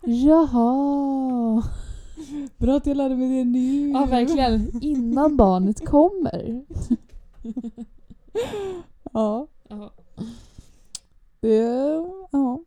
[0.04, 1.62] Jaha.
[2.58, 3.90] Bra att jag lärde mig det nu.
[3.90, 4.82] Ja verkligen.
[4.82, 6.64] Innan barnet kommer.
[9.12, 9.46] Ja.
[11.40, 11.58] Det,
[12.30, 12.60] ja.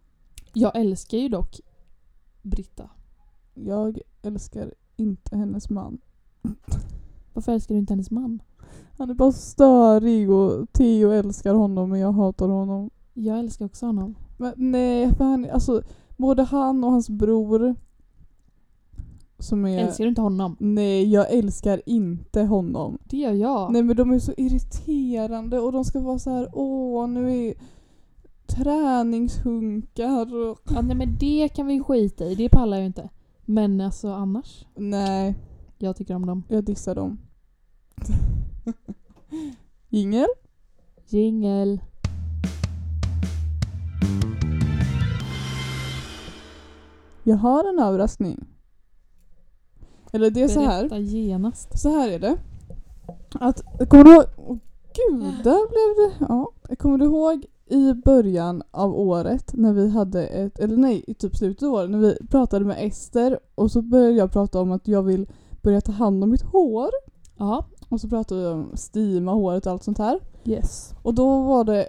[0.53, 1.59] Jag älskar ju dock
[2.41, 2.89] Britta.
[3.53, 5.97] Jag älskar inte hennes man.
[7.33, 8.39] Varför älskar du inte hennes man?
[8.97, 12.89] Han är bara störig och Theo älskar honom men jag hatar honom.
[13.13, 14.15] Jag älskar också honom.
[14.37, 15.81] Men nej, för han, alltså
[16.17, 17.75] både han och hans bror
[19.39, 19.79] som är...
[19.79, 20.55] Älskar du inte honom?
[20.59, 22.97] Nej, jag älskar inte honom.
[23.03, 23.71] Det gör jag.
[23.73, 27.53] Nej men de är så irriterande och de ska vara så här: åh nu är
[28.47, 30.59] träningshunkar och...
[30.69, 33.09] Ja, nej men det kan vi skita i, det pallar jag inte.
[33.45, 35.35] Men alltså annars, Nej,
[35.77, 36.43] jag tycker om dem.
[36.47, 37.17] jag dissar dem.
[39.89, 40.27] Jingel?
[41.07, 41.79] Jingel.
[47.23, 48.45] Jag har en överraskning.
[50.17, 50.97] Eller det är så här.
[50.97, 51.79] Genast.
[51.79, 52.37] Så här är det.
[53.33, 54.23] Att, kommer du ihåg?
[54.37, 54.57] Åh
[54.93, 56.25] gud, där blev det...
[56.29, 56.51] Ja.
[56.77, 60.59] Kommer du ihåg i början av året när vi hade ett...
[60.59, 64.13] Eller nej, i typ slutet av året när vi pratade med Ester och så började
[64.13, 65.27] jag prata om att jag vill
[65.61, 66.89] börja ta hand om mitt hår.
[67.37, 67.65] Ja.
[67.89, 70.19] Och så pratade vi om stima håret och allt sånt här.
[70.45, 70.93] Yes.
[71.01, 71.87] Och då var det...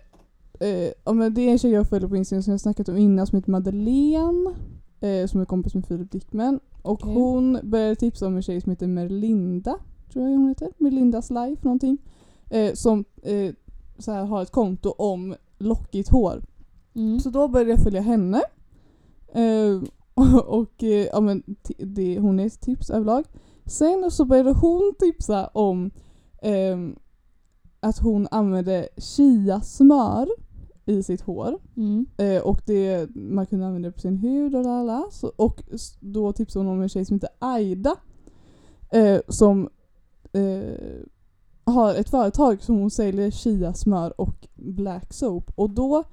[0.61, 2.97] Eh, ja, men det är en tjej jag följer på Instagram som jag snackat om
[2.97, 4.55] innan som heter Madeleine.
[5.01, 6.61] Eh, som är kompis med Filip Dickman.
[6.89, 7.15] Och Okej.
[7.15, 9.79] hon började tipsa om en tjej som heter Merlinda.
[10.13, 10.73] Tror jag hon heter.
[10.79, 11.99] Merlindas life någonting.
[12.51, 13.55] Eh, som eh,
[13.99, 16.43] så här, har ett konto om lockigt hår.
[16.95, 17.21] Mm.
[17.21, 18.43] Så då började jag följa henne.
[19.33, 19.83] Eh,
[20.47, 21.43] och eh, ja, men,
[21.79, 23.25] det, hon är ett tips överlag.
[23.67, 25.91] Sen så började hon tipsa om
[26.43, 26.97] ehm,
[27.81, 30.29] att hon använde chiasmör
[30.89, 31.59] i sitt hår.
[31.77, 32.07] Mm.
[32.17, 35.07] Eh, och det, man kunde använda det på sin hud och lala.
[35.11, 35.63] Så, och
[36.01, 37.97] då tipsade hon om en tjej som heter Aida.
[38.91, 39.69] Eh, som
[40.33, 41.03] eh,
[41.65, 45.51] har ett företag som hon säljer chiasmör och black soap.
[45.55, 46.05] Och då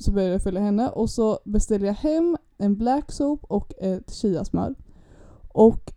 [0.00, 4.12] så började jag följa henne och så beställde jag hem en black soap och ett
[4.12, 4.74] chiasmör.
[5.48, 5.92] Och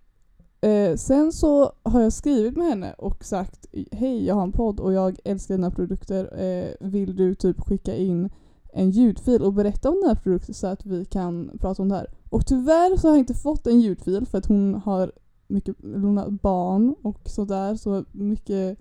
[0.61, 4.79] eh, sen så har jag skrivit med henne och sagt hej jag har en podd
[4.79, 6.43] och jag älskar dina produkter.
[6.43, 8.29] Eh, vill du typ skicka in
[8.73, 11.95] en ljudfil och berätta om den här produkten så att vi kan prata om det
[11.95, 12.07] här.
[12.29, 15.11] Och tyvärr så har jag inte fått en ljudfil för att hon har
[15.47, 18.77] mycket hon har barn och sådär så mycket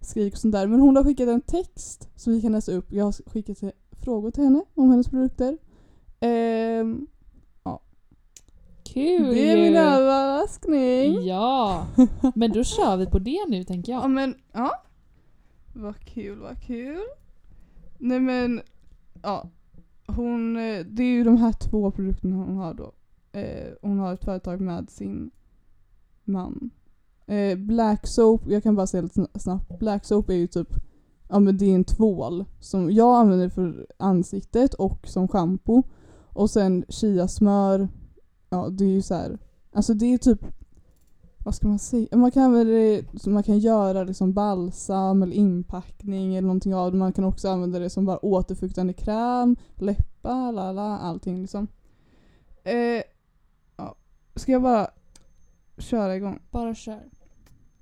[0.00, 0.66] skrik och sånt där.
[0.66, 2.92] Men hon har skickat en text som vi kan läsa upp.
[2.92, 3.58] Jag har skickat
[4.04, 5.58] frågor till henne om hennes produkter.
[6.20, 6.84] Eh,
[8.92, 11.26] Kul det är min överraskning.
[11.26, 11.86] Ja.
[12.34, 14.10] Men då kör vi på det nu tänker Ja jag.
[14.10, 14.70] men, ja.
[15.74, 17.00] Vad kul, vad kul.
[17.98, 18.60] Nej men,
[19.22, 19.48] ja.
[20.06, 22.92] Hon, eh, det är ju de här två produkterna hon har då.
[23.32, 25.30] Eh, hon har ett företag med sin
[26.24, 26.70] man.
[27.26, 29.78] Eh, Black Soap, jag kan bara säga lite sna- snabbt.
[29.78, 30.68] Black Soap är ju typ,
[31.28, 35.82] ja men det är en tvål som jag använder för ansiktet och som shampoo.
[36.28, 37.88] Och sen chiasmör,
[38.52, 39.38] ja det är ju så här.
[39.72, 40.46] alltså det är typ
[41.44, 42.16] vad ska man säga?
[42.16, 42.66] Man kan
[43.14, 46.98] så man kan göra liksom balsam eller inpackning eller någonting av det.
[46.98, 51.68] Man kan också använda det som bara återfuktande kräm, läppar, lala, allting liksom.
[52.64, 53.02] Eh,
[53.76, 53.94] ja.
[54.34, 54.90] Ska jag bara
[55.78, 56.40] köra igång?
[56.50, 57.00] Bara kör.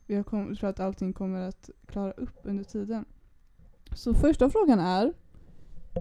[0.07, 3.05] Jag kom, tror att allting kommer att klara upp under tiden.
[3.95, 5.13] Så första frågan är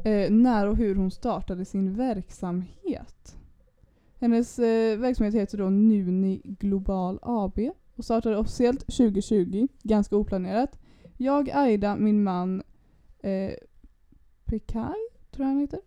[0.05, 3.38] eh, när och hur hon startade sin verksamhet.
[4.19, 7.59] Hennes eh, verksamhet heter då Nuni Global AB
[7.95, 10.79] och startade officiellt 2020, ganska oplanerat.
[11.17, 12.63] Jag, Aida, min man
[13.19, 13.51] eh,
[14.45, 15.79] Pekai, tror jag han heter,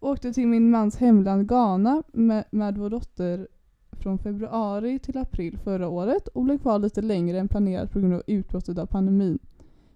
[0.00, 3.48] Åkte till min mans hemland Ghana med, med vår dotter
[3.90, 8.14] från februari till april förra året och blev kvar lite längre än planerat på grund
[8.14, 9.38] av utbrottet av pandemin.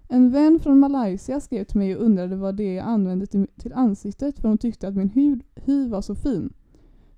[0.09, 3.47] En vän från Malaysia skrev till mig och undrade vad det är jag använde till,
[3.57, 6.53] till ansiktet för hon tyckte att min hud, hy var så fin.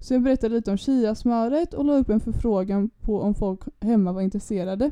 [0.00, 4.12] Så jag berättade lite om chiasmöret och la upp en förfrågan på om folk hemma
[4.12, 4.90] var intresserade.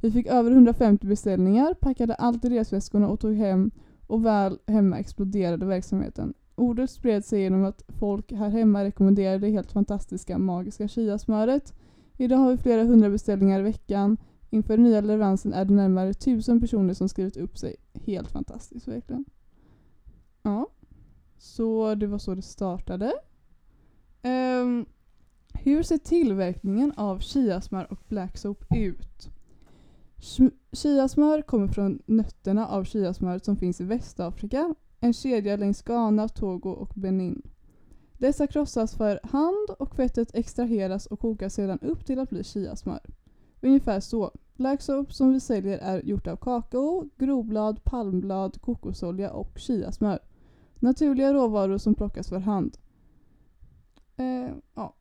[0.00, 3.70] Vi fick över 150 beställningar, packade allt i resväskorna och tog hem
[4.06, 6.34] och väl hemma exploderade verksamheten.
[6.54, 11.74] Ordet spred sig genom att folk här hemma rekommenderade det helt fantastiska magiska chiasmöret.
[12.18, 14.16] Idag har vi flera hundra beställningar i veckan.
[14.50, 17.76] Inför den nya leveransen är det närmare tusen personer som skrivit upp sig.
[17.92, 19.24] Helt fantastiskt verkligen.
[20.42, 20.66] Ja.
[21.38, 23.12] Så det var så det startade.
[24.24, 24.86] Um,
[25.54, 29.28] hur ser tillverkningen av chiasmör och black soap ut?
[30.72, 36.70] Chiasmör kommer från nötterna av chiasmöret som finns i Västafrika, en kedja längs Ghana, Togo
[36.70, 37.42] och Benin.
[38.18, 43.00] Dessa krossas för hand och fettet extraheras och kokas sedan upp till att bli chiasmör.
[43.60, 44.32] Ungefär så.
[44.56, 50.18] Black soap som vi säljer är gjort av kakao, groblad, palmblad, kokosolja och chiasmör.
[50.74, 52.78] Naturliga råvaror som plockas för hand.
[54.16, 54.94] Eh, ja.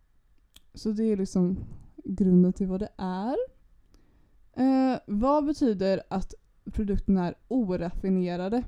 [0.74, 1.58] Så det är liksom
[2.04, 3.36] grunden till vad det är.
[4.54, 6.34] Eh, vad betyder att
[6.72, 8.64] produkterna är oraffinerade?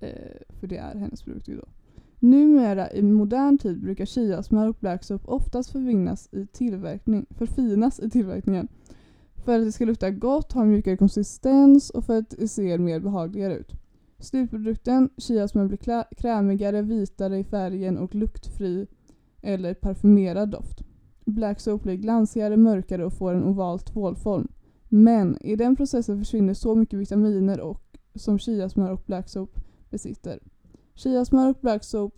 [0.00, 1.68] Eh, för det är hennes produkter då.
[2.18, 8.68] Numera i modern tid brukar chiasmör och blacksoap oftast förfinas i, tillverkning, förfinas i tillverkningen.
[9.34, 13.00] För att det ska lukta gott, ha mjukare konsistens och för att det ser mer
[13.00, 13.72] behagligare ut.
[14.22, 18.86] Slutprodukten, chiasmör blir klä- krämigare, vitare i färgen och luktfri
[19.40, 20.82] eller parfymerad doft.
[21.24, 24.48] Black soap blir glansigare, mörkare och får en oval tvålform.
[24.88, 30.38] Men i den processen försvinner så mycket vitaminer och, som chiasmör och black soap besitter.
[30.94, 32.14] Chiasmör och black soap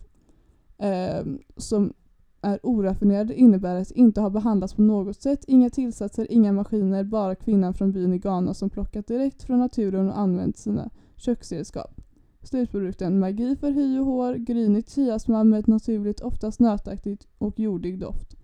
[0.77, 1.25] eh,
[1.57, 1.93] som
[2.41, 7.35] är oraffinerade innebär att inte har behandlats på något sätt, inga tillsatser, inga maskiner, bara
[7.35, 12.01] kvinnan från byn i Ghana som plockat direkt från naturen och använt sina köksredskap.
[12.41, 17.99] Slutprodukten magi för hy och hår, grynigt chiasmör med ett naturligt, oftast nötaktigt och jordig
[17.99, 18.35] doft.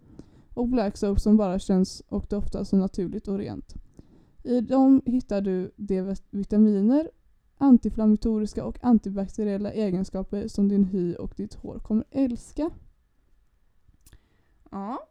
[0.53, 3.75] Och black soap som bara känns och doftar så naturligt och rent.
[4.43, 7.09] I dem hittar du de vitaminer,
[7.57, 12.69] antiinflammatoriska och antibakteriella egenskaper som din hy och ditt hår kommer älska.
[14.71, 15.07] Ja.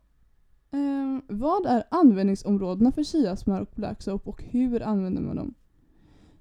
[0.71, 5.55] Ehm, vad är användningsområdena för chiasmör och black soap och hur använder man dem?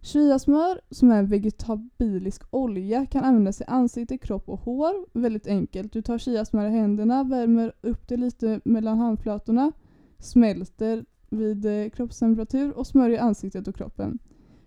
[0.02, 4.94] Chiasmör, som är en vegetabilisk olja, kan användas i ansikte, kropp och hår.
[5.14, 5.94] Väldigt enkelt.
[5.94, 9.72] Du tar chiasmör i händerna, värmer upp det lite mellan handflatorna,
[10.20, 14.20] smälter vid eh, kroppstemperatur och smörjer ansiktet och kroppen.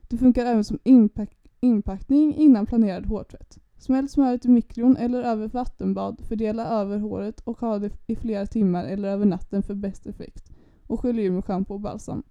[0.08, 3.58] Det funkar även som inpack inpackning innan planerad hårtvätt.
[3.78, 8.46] Smält smöret i mikron eller över vattenbad, fördela över håret och ha det i flera
[8.46, 10.52] timmar eller över natten för bäst effekt.
[10.86, 12.22] Och skölj ur med schampo och balsam.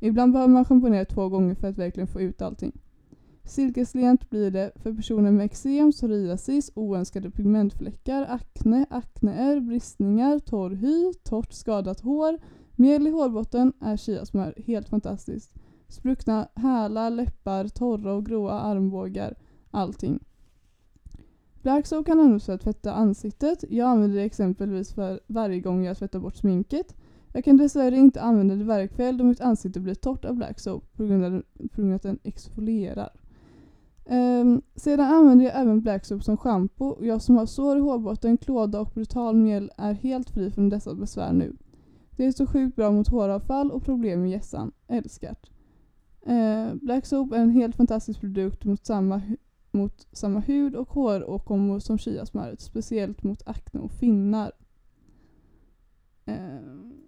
[0.00, 2.80] Ibland behöver man schamponera två gånger för att verkligen få ut allting.
[3.44, 11.12] Silkeslent blir det för personer med eksem, psoriasis, oönskade pigmentfläckar, akne, akneär, bristningar, torr hy,
[11.12, 12.38] torrt skadat hår,
[12.76, 15.54] mjäll i hårbotten är chiasmör helt fantastiskt.
[15.88, 19.34] Spruckna hälar, läppar, torra och gråa armbågar,
[19.70, 20.24] allting.
[21.62, 23.64] Black soap kan användas för att tvätta ansiktet.
[23.68, 26.94] Jag använder det exempelvis för varje gång jag tvättar bort sminket.
[27.36, 30.60] Jag kan dessvärre inte använda det varje kväll då mitt ansikte blir torrt av black
[30.60, 31.42] soap på grund av,
[31.72, 33.10] på grund av att den exfolierar.
[34.04, 36.96] Um, sedan använder jag även black soap som schampo.
[37.00, 40.94] Jag som har sår i hårbotten, klåda och brutal mjäll är helt fri från dessa
[40.94, 41.56] besvär nu.
[42.10, 44.72] Det är så sjukt bra mot håravfall och problem med hjässan.
[44.88, 45.50] Älskat.
[46.26, 49.22] Uh, ehm, Black Soap är en helt fantastisk produkt mot samma,
[49.70, 52.60] mot samma hud och håråkommor som chiasmöret.
[52.60, 54.52] Speciellt mot akne och finnar.
[56.24, 57.03] Eh,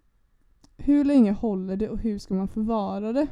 [0.76, 3.26] hur länge håller det och hur ska man förvara det?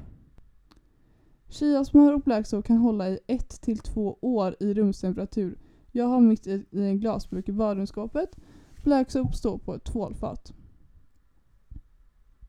[1.49, 5.59] Chiasmör och Black kan hålla i 1-2 år i rumstemperatur.
[5.93, 8.37] Jag har mitt i, en glasburk i badrumsskåpet.
[8.83, 10.53] Black står på ett tvålfat.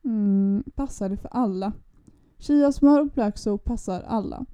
[0.04, 1.74] Mm, passar det för alla?
[2.38, 4.46] Chiasmör och black passar alla.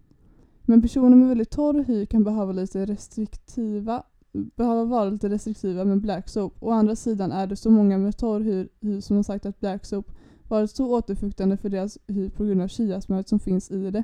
[0.62, 6.02] Men personer med väldigt torr hy kan behöva lite restriktiva behöva vara lite restriktiva med
[6.02, 6.54] black soap.
[6.60, 9.60] Å andra sidan är det så många med torr hy, hy som har sagt att
[9.60, 10.12] black soap
[10.52, 14.04] varit så återfuktande för deras hy på grund av chiasmöret som finns i det.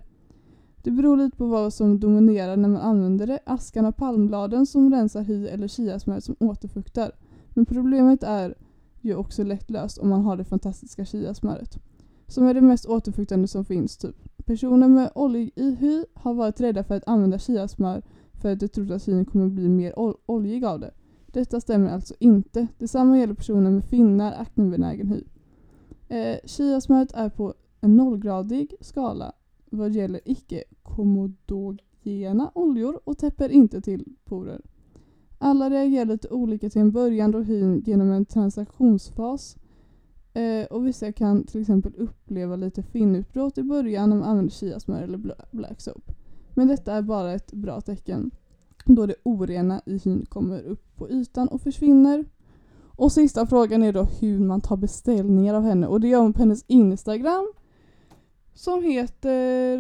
[0.84, 3.40] Det beror lite på vad som dominerar när man använder det.
[3.46, 7.12] Askan av palmbladen som rensar hy eller chiasmöret som återfuktar.
[7.50, 8.56] Men problemet är
[9.02, 11.80] ju också lätt löst om man har det fantastiska chiasmöret
[12.28, 13.98] som är det mest återfuktande som finns.
[13.98, 14.16] Typ.
[14.46, 18.02] Personer med oljig hy har varit rädda för att använda chiasmör
[18.34, 20.92] för att de trott att hyn kommer bli mer ol- oljig av det.
[21.28, 22.68] Detta stämmer alltså inte.
[22.78, 25.24] Detsamma gäller personer med finnar, aknebenägen hy.
[26.08, 29.34] Eh, Chiasmöret är på en nollgradig skala
[29.70, 34.62] vad gäller icke-komodogena oljor och täpper inte till porer.
[35.38, 39.58] Alla reagerar lite olika till en början då hyn genom en transaktionsfas
[40.34, 45.02] eh, och vissa kan till exempel uppleva lite finutbrott i början om man använder chiasmör
[45.02, 46.12] eller black soap.
[46.54, 48.32] Men detta är bara ett bra tecken
[48.86, 52.26] då det orena i hyn kommer upp på ytan och försvinner.
[52.98, 56.34] Och sista frågan är då hur man tar beställningar av henne och det gör man
[56.34, 57.54] på hennes Instagram
[58.54, 59.78] som heter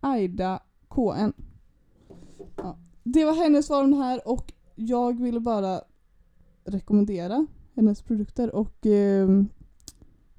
[0.00, 1.32] Aida KN.
[2.56, 2.78] Ja.
[3.02, 5.80] Det var hennes svar om det här och jag ville bara
[6.64, 9.48] rekommendera hennes produkter och ehm,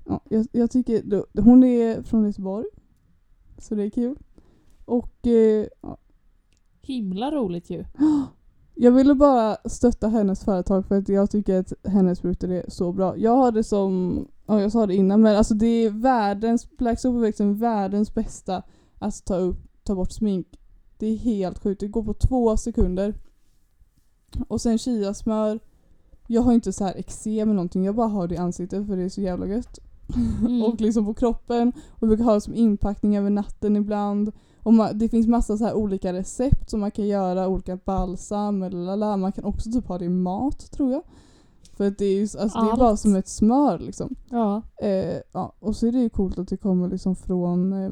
[0.05, 2.67] ja, jag, jag tycker då, hon är från Göteborg
[3.57, 4.17] så det är kul.
[4.85, 5.97] Och eh, ja,
[6.87, 7.85] Himla roligt ju.
[8.75, 12.91] jag ville bara stötta hennes företag för att jag tycker att hennes produkter är så
[12.91, 13.17] bra.
[13.17, 16.99] Jag har det som, ja jag sa det innan men alltså det är världens, Black
[16.99, 18.63] Soap är världens bästa
[18.99, 20.47] att ta, upp, ta bort smink.
[20.97, 23.15] Det är helt sjukt, det går på två sekunder.
[24.47, 25.59] Och sen chiasmör,
[26.27, 28.97] jag har inte så här eksem eller någonting, jag bara har det i ansiktet för
[28.97, 29.79] det är så jävla gött.
[30.45, 30.61] Mm.
[30.63, 31.73] och liksom på kroppen.
[31.89, 34.31] Och brukar ha det som inpackning över natten ibland.
[34.67, 38.63] Och man, det finns massa så här olika recept som man kan göra, olika balsam
[38.63, 39.17] eller lala.
[39.17, 41.01] Man kan också typ ha det i mat tror jag.
[41.77, 42.79] För att det är ju alltså, det är Allt.
[42.79, 44.15] bara som ett smör liksom.
[44.29, 44.61] Ja.
[44.81, 47.91] Eh, ja, och så är det ju coolt att det kommer liksom från eh,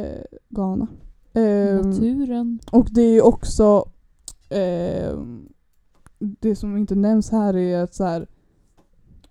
[0.00, 0.86] eh, Ghana.
[1.32, 2.58] Eh, Naturen.
[2.72, 3.88] och det är ju också
[4.48, 5.18] eh,
[6.18, 8.26] det som inte nämns här är att så här,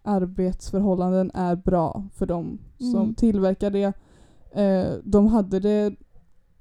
[0.04, 3.16] arbetsförhållanden är bra för de som Mm.
[3.16, 3.94] tillverkar det.
[4.56, 5.96] Eh, de hade det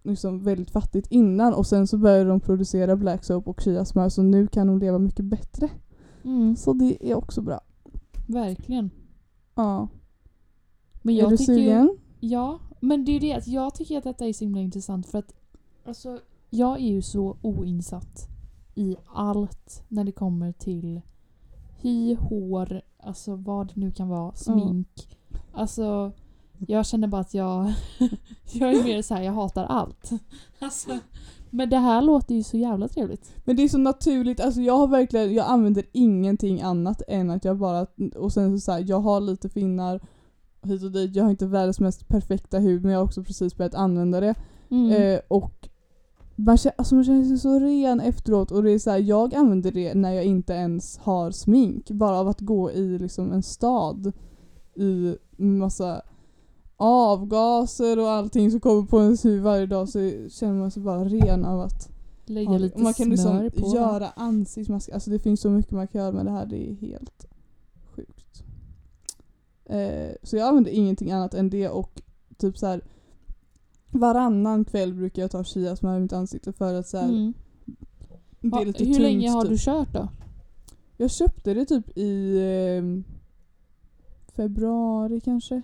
[0.03, 4.23] liksom väldigt fattigt innan och sen så började de producera Black Soap och chiasmör så
[4.23, 5.69] nu kan de leva mycket bättre.
[6.25, 6.57] Mm.
[6.57, 7.61] Så det är också bra.
[8.27, 8.91] Verkligen.
[9.55, 9.89] Ja.
[11.03, 11.97] Men är jag du tycker ju- sugen?
[12.21, 15.07] Ja, men det är ju det att jag tycker att detta är så himla intressant
[15.07, 15.35] för att
[15.85, 18.29] alltså, jag är ju så oinsatt
[18.75, 21.01] i allt när det kommer till
[21.81, 25.19] hy, hår, alltså vad det nu kan vara, smink.
[25.53, 26.13] Alltså,
[26.59, 27.73] jag känner bara att jag,
[28.53, 30.11] jag är mer så här, jag hatar allt.
[30.59, 30.99] Alltså,
[31.51, 33.33] men det här låter ju så jävla trevligt.
[33.45, 37.45] Men det är så naturligt, alltså jag har verkligen, jag använder ingenting annat än att
[37.45, 37.87] jag bara,
[38.17, 40.01] och sen så, så här, jag har lite finnar
[40.63, 43.57] hit och dit, jag har inte världens mest perfekta hud men jag har också precis
[43.57, 44.35] börjat använda det.
[44.71, 44.91] Mm.
[44.91, 45.69] Eh, och
[46.37, 49.35] man känner, alltså man känner sig så ren efteråt och det är så här, jag
[49.35, 51.91] använder det när jag inte ens har smink.
[51.91, 54.13] Bara av att gå i liksom en stad
[54.75, 56.03] i massa
[56.77, 61.05] avgaser och allting som kommer på ens hud varje dag så känner man sig bara
[61.05, 61.91] ren av att
[62.27, 63.77] Lägga lite Och Man kan smör liksom på.
[63.77, 64.91] göra ansiktsmask.
[64.91, 66.47] Alltså det finns så mycket man kan göra med det här.
[66.47, 67.27] Det är helt
[67.85, 68.43] sjukt.
[69.65, 72.03] Eh, så jag använder ingenting annat än det och
[72.39, 72.81] typ så här
[73.91, 77.35] varannan kväll brukar jag ta chiasmör i mitt ansikte för att så här, Mm.
[78.41, 79.03] det är Ha, lite hur tungt.
[79.03, 79.51] länge har typ.
[79.51, 80.09] du kört då?
[80.97, 83.13] Jag köpte det typ i eh,
[84.37, 85.63] februari kanske.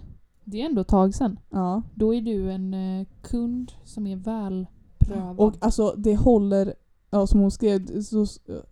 [0.51, 1.39] Det är ändå ett tag sedan.
[1.51, 1.83] Ja.
[1.95, 5.39] Då är du en eh, kund som är välprövad.
[5.41, 6.75] Och alltså det håller,
[7.11, 8.27] ja som hon skrev så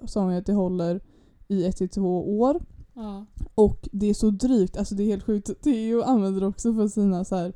[0.05, 1.01] sa hon ju att det håller
[1.49, 2.61] i ett till två år.
[2.95, 3.27] ja.
[3.55, 5.63] Och det är så drygt, alltså det är helt sjukt.
[5.63, 7.53] Theo använder det också för sina så här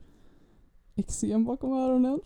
[0.94, 2.20] eksem bakom öronen.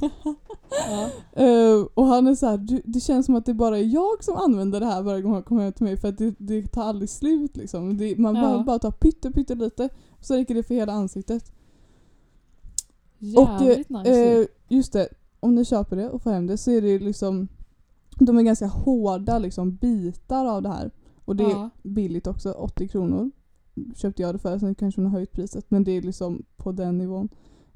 [0.00, 1.08] Ja.
[1.42, 4.24] Eh, och han är så här, du, det känns som att det bara är jag
[4.24, 6.66] som använder det här varje gång han kommer hem till mig för att det, det
[6.72, 7.96] tar aldrig slut liksom.
[7.96, 8.42] Det, man Ja.
[8.42, 9.88] behöver bara ta pytte, pytte lite
[10.20, 11.52] så räcker det för hela ansiktet.
[13.18, 14.40] Jävligt och, nice ju.
[14.42, 15.08] eh, just det,
[15.40, 17.48] om ni köper det och får hem det så är det liksom
[18.20, 20.90] de är ganska hårda liksom bitar av det här.
[21.24, 21.70] Och det är Ja.
[21.82, 23.30] billigt också, 80 kronor.
[23.96, 26.72] Köpte jag det för, sen kanske hon har höjt priset men det är liksom på
[26.72, 27.28] den nivån.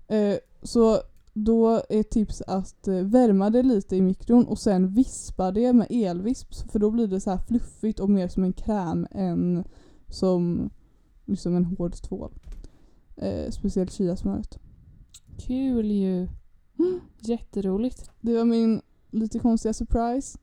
[0.09, 0.99] Eh, så
[1.33, 5.87] då är tips att eh, värma det lite i mikron och sen vispa det med
[5.91, 9.65] elvisp för då blir det så här fluffigt och mer som en kräm än
[10.09, 10.71] som
[11.25, 12.33] liksom en hård tvål.
[13.17, 14.59] Eh, speciellt chiasmöret.
[15.39, 16.29] Kul ju.
[17.21, 18.11] Jätteroligt.
[18.21, 20.39] Det var min lite konstiga surprise.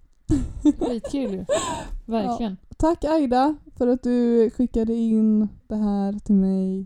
[0.80, 1.46] Skitkul ju.
[2.06, 2.58] Verkligen.
[2.78, 6.86] Tack Aida för att du skickade in det här till mig.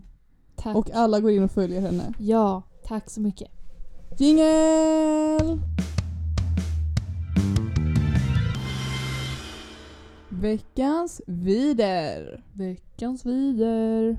[0.56, 0.76] Tack.
[0.76, 2.14] Och alla går in och följer henne.
[2.18, 3.50] Ja, tack så mycket.
[4.16, 5.60] Jingel!
[10.28, 12.44] Veckans vider.
[12.52, 14.16] Veckans vider.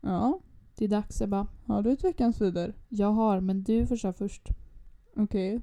[0.00, 0.40] Ja,
[0.76, 1.46] Det är dags Ebba.
[1.66, 2.74] Har du ett veckans vider?
[2.88, 4.48] Jag har, men du får köra först.
[5.16, 5.60] Okej.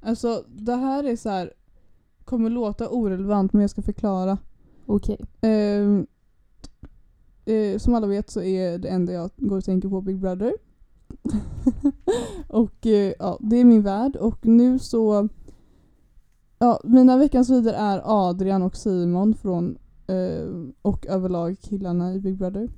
[0.00, 1.52] Alltså det här är så här.
[2.24, 4.38] kommer låta orelevant men jag ska förklara.
[4.86, 5.20] Okej.
[5.40, 6.06] Ehm,
[7.48, 10.52] eh, som alla vet så är det enda jag går och tänker på Big Brother.
[12.48, 15.28] och eh, ja, det är min värld och nu så
[16.60, 20.48] Ja, mina veckans vidare är Adrian och Simon från eh,
[20.82, 22.70] och överlag killarna i Big Brother.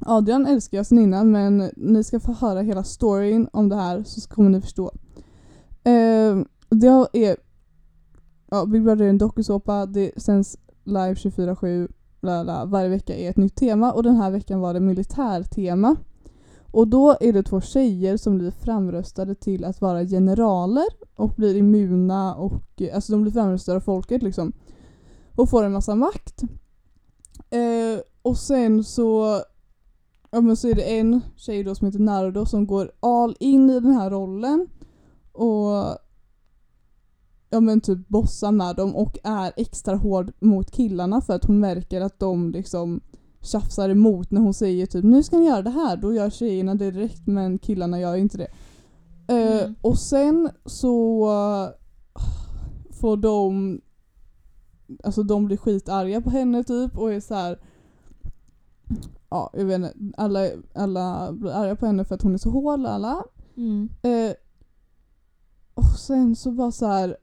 [0.00, 4.02] Adrian älskar jag sen innan men ni ska få höra hela storyn om det här
[4.02, 4.92] så kommer ni förstå.
[5.84, 6.36] Eh,
[6.68, 7.36] det är
[8.50, 11.88] ja, Big Brother är en dokusåpa, det sänds live 24-7
[12.26, 12.64] bla bla.
[12.64, 15.96] varje vecka är ett nytt tema och den här veckan var det militärtema.
[16.70, 21.56] Och då är det två tjejer som blir framröstade till att vara generaler och blir
[21.56, 24.52] immuna och eh, alltså de blir framröstade av folket liksom.
[25.34, 26.42] Och får en massa makt.
[27.50, 29.40] Eh, och sen så
[30.30, 33.70] Ja men så är det en tjej då som heter Nardo som går all in
[33.70, 34.68] i den här rollen
[35.32, 35.98] och
[37.50, 41.60] ja men typ bossar med dem och är extra hård mot killarna för att hon
[41.60, 43.00] märker att de liksom
[43.40, 46.74] tjafsar emot när hon säger typ nu ska ni göra det här, då gör tjejerna
[46.74, 48.48] det direkt men killarna gör inte det.
[49.28, 49.74] Eh, Mm.
[49.80, 51.28] och sen så
[52.90, 53.80] får de
[55.04, 57.58] Alltså de blir skitarga på henne typ och är så här.
[59.30, 59.94] Ja, jag vet inte.
[60.16, 63.24] Alla, alla blir arga på henne för att hon är så hård, alla.
[63.56, 63.88] Mm.
[64.02, 64.32] Eh,
[65.74, 67.16] och sen så bara så här.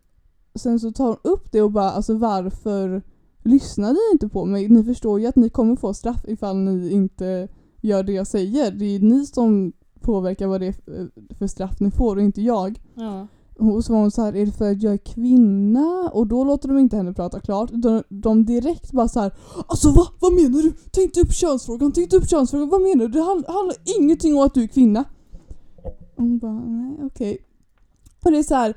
[0.56, 3.02] Sen så tar hon upp det och bara alltså varför
[3.44, 4.70] lyssnar ni inte på mig?
[4.70, 7.48] Ni förstår ju att ni kommer få straff ifall ni inte
[7.82, 8.72] gör det jag säger.
[8.72, 10.76] Det är ni som påverkar vad det är
[11.38, 12.82] för- straff ni får och inte jag.
[12.96, 13.28] Ja.
[13.60, 16.10] Och så var hon så här, är det för att jag är kvinna?
[16.14, 17.70] Och då låter de inte henne prata klart.
[17.74, 19.32] De, de direkt bara så här,
[19.68, 20.72] alltså vad, vad menar du?
[20.92, 23.08] Ta inte upp könsfrågan, ta inte upp könsfrågan, vad menar du?
[23.08, 25.04] Det hand- handlar ingenting om att du är kvinna.
[25.84, 27.38] Och hon bara, nej okej.
[28.26, 28.74] Och det är så här.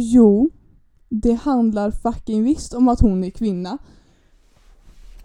[0.00, 0.50] Jo,
[1.08, 3.78] det handlar fucking visst om att hon är kvinna.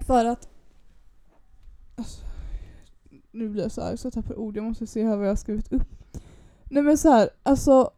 [0.08, 0.48] För att
[1.96, 2.22] alltså,
[3.32, 5.32] nu blir jag så här, så jag tappar ord, jag måste se här vad jag
[5.32, 6.18] har skrivit upp.
[6.64, 7.92] Nej men så här, alltså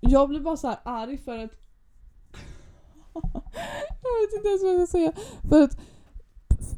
[0.00, 1.50] Jag blir bara så här arg för att
[4.02, 5.12] Jag vet inte ens vad jag ska säga.
[5.48, 5.78] För att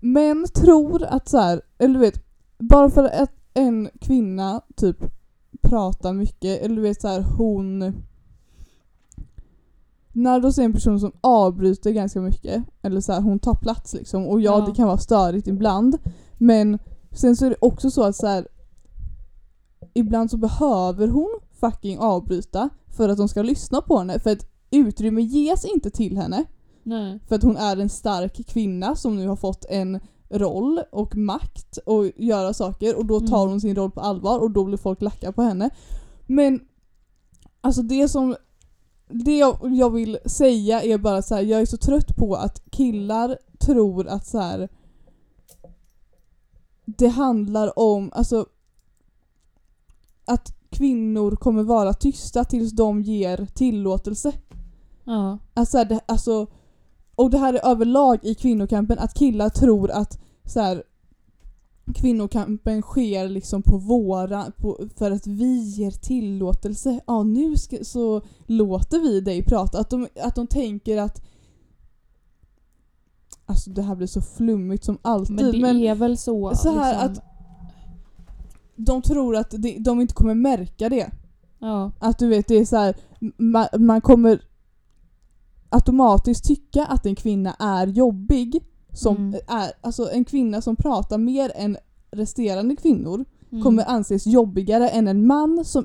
[0.03, 2.25] män tror att så här, eller du vet,
[2.59, 5.16] bara för att en kvinna typ
[5.69, 7.93] pratar mycket, eller du vet så här hon
[10.13, 13.95] när då ser en person som avbryter ganska mycket, eller så här, hon tar plats
[13.95, 14.67] liksom, och ja, Ja.
[14.67, 15.99] det kan vara störigt ibland,
[16.39, 16.79] men
[17.13, 18.49] sen så är det också så att så här,
[19.95, 24.47] ibland så behöver hon fucking avbryta för att de ska lyssna på henne, för att
[24.71, 26.45] utrymme ges inte till henne.
[26.83, 27.19] Nej.
[27.29, 30.01] För att hon är en stark kvinna som nu har fått en
[30.31, 33.49] roll och makt och göra saker och då tar Mm.
[33.51, 35.71] hon sin roll på allvar och då blir folk lacka på henne.
[36.27, 36.61] Men
[37.61, 38.37] alltså det som
[39.09, 42.71] det jag, jag vill säga är bara så här, jag är så trött på att
[42.71, 44.69] killar tror att så här
[46.85, 48.47] det handlar om, alltså
[50.25, 54.33] att kvinnor kommer vara tysta tills de ger tillåtelse.
[55.05, 55.39] Ja.
[55.55, 56.47] Alltså, det, alltså,
[57.17, 60.83] och det här är överlag i kvinnokampen, att killar tror att så här,
[61.95, 67.01] kvinnokampen sker liksom på våra, på, för att vi ger tillåtelse.
[67.07, 69.79] Ja, nu ska, så låter vi dig prata.
[69.79, 71.23] Att de, att de tänker att
[73.49, 75.37] Alltså det här blir så flummigt som alltid.
[75.37, 77.25] Men det men är väl så, så här liksom,
[78.77, 81.11] de tror att det, de inte kommer märka det.
[81.59, 81.93] Ja.
[81.99, 82.97] Att du vet, det är så här,
[83.37, 84.41] man, man kommer
[85.69, 88.65] automatiskt tycka att en kvinna är jobbig.
[88.93, 89.41] Som Mm.
[89.49, 91.77] är, alltså en kvinna som pratar mer än
[92.11, 93.63] resterande kvinnor Mm.
[93.65, 95.85] kommer anses jobbigare än en man som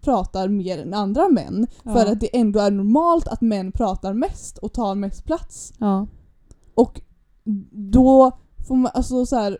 [0.00, 1.66] pratar mer än andra män.
[1.82, 2.12] För Ja.
[2.12, 5.72] att det ändå är normalt att män pratar mest och tar mest plats.
[5.78, 6.06] Ja.
[6.74, 7.00] Och
[7.72, 9.58] då får man, alltså så här.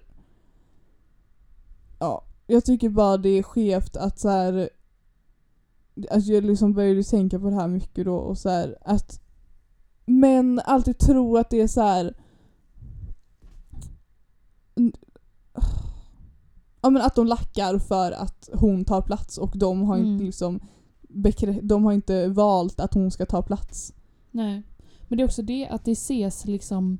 [1.99, 4.69] Ja, jag tycker bara det är skevt att så här.
[6.11, 9.21] Alltså jag liksom började tänka på det här mycket då och så här att
[10.07, 12.15] män alltid tror att det är så här.
[16.81, 20.27] Ja men att de lackar för att hon tar plats och de har inte Mm.
[20.27, 20.61] liksom
[21.09, 23.93] bekrä- de har inte valt att hon ska ta plats.
[24.31, 24.63] Nej.
[25.09, 26.99] Men det är också det att det ses liksom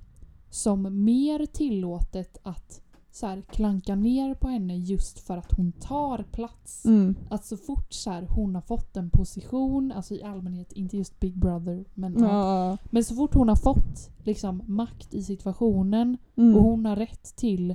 [0.51, 2.81] som mer tillåtet att
[3.17, 6.85] så här, klankar ner på henne just för att hon tar plats.
[6.85, 7.15] Mm.
[7.31, 11.21] Att så fort så här, hon har fått en position, alltså i allmänhet, inte just
[11.21, 12.29] Big Brother, men, ja.
[12.71, 12.79] Ja.
[12.91, 16.57] men så fort hon har fått liksom, makt i situationen Mm.
[16.57, 17.75] och hon har rätt till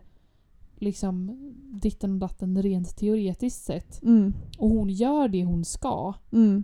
[0.76, 1.38] liksom
[1.82, 4.34] ditten och datten rent teoretiskt sett Mm.
[4.58, 6.64] och hon gör det hon ska, Mm.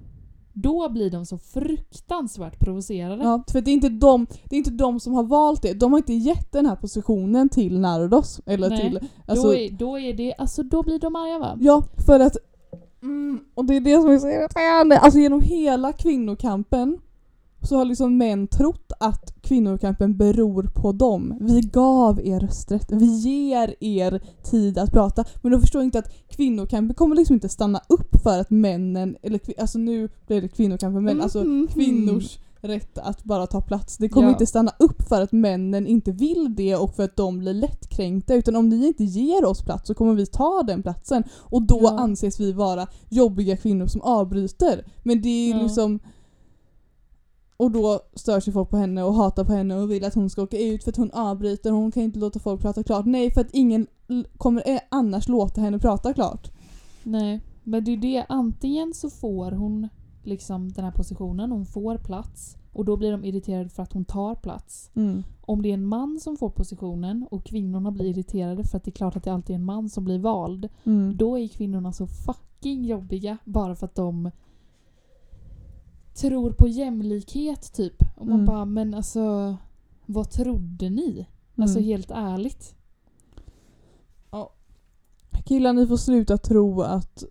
[0.61, 3.23] Då blir de så fruktansvärt provocerade.
[3.23, 5.73] Ja, för det är, inte de, det är inte de som har valt det.
[5.73, 8.41] De har inte gett den här positionen till Nardos.
[8.45, 8.99] Eller Nej, till...
[9.25, 11.57] Alltså, då, är, då är det, alltså då blir de arga va?
[11.59, 12.37] Ja, för att...
[13.01, 14.99] Mm, och det är det som är så irriterande.
[14.99, 16.97] Alltså genom hela kvinnokampen
[17.67, 21.37] så har liksom män trott att kvinnokampen beror på dem.
[21.41, 25.25] Vi gav er rösträtt, vi ger er tid att prata.
[25.41, 29.39] Men de förstår inte att kvinnokampen kommer liksom inte stanna upp för att männen, eller
[29.61, 31.67] alltså nu blir det kvinnokampen men alltså Mhm.
[31.67, 33.97] kvinnors rätt att bara ta plats.
[33.97, 34.31] Det kommer Ja.
[34.33, 38.33] inte stanna upp för att männen inte vill det och för att de blir lättkränkta
[38.35, 41.79] utan om ni inte ger oss plats så kommer vi ta den platsen och då
[41.83, 41.99] Ja.
[41.99, 44.85] anses vi vara jobbiga kvinnor som avbryter.
[45.03, 45.61] Men det är Ja.
[45.63, 45.99] liksom
[47.57, 50.29] och då stör sig folk på henne och hatar på henne och vill att hon
[50.29, 53.05] ska åka ut för att hon avbryter och hon kan inte låta folk prata klart.
[53.05, 53.87] Nej, för att ingen
[54.37, 56.51] kommer eh, annars låta henne prata klart.
[57.03, 58.25] Nej, men det är det.
[58.29, 59.87] Antingen så får hon
[60.23, 64.05] liksom den här positionen, hon får plats och då blir de irriterade för att hon
[64.05, 64.91] tar plats.
[64.93, 65.23] Mm.
[65.41, 68.89] Om det är en man som får positionen och kvinnorna blir irriterade för att det
[68.89, 70.69] är klart att det alltid är en man som blir vald.
[70.83, 71.17] Mm.
[71.17, 74.31] Då är kvinnorna så fucking jobbiga bara för att de
[76.17, 78.03] tror på jämlikhet typ.
[78.15, 78.45] Och man Mm.
[78.45, 79.57] bara, men alltså
[80.05, 81.27] vad trodde ni?
[81.55, 81.87] Alltså Mm.
[81.89, 82.73] helt ärligt.
[85.45, 87.23] Killar ni får sluta tro att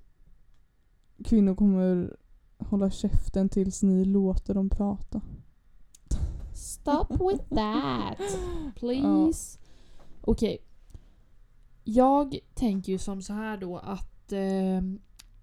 [1.24, 2.16] kvinnor kommer
[2.58, 5.20] hålla käften tills ni låter dem prata.
[6.54, 8.18] Stop with that.
[8.76, 9.58] Please.
[10.20, 10.58] Okej.
[11.84, 14.82] Jag tänker ju som så här då att eh,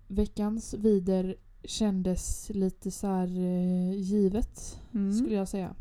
[0.08, 5.14] veckans vider kändes lite så här eh, givet Mm.
[5.14, 5.76] skulle jag säga.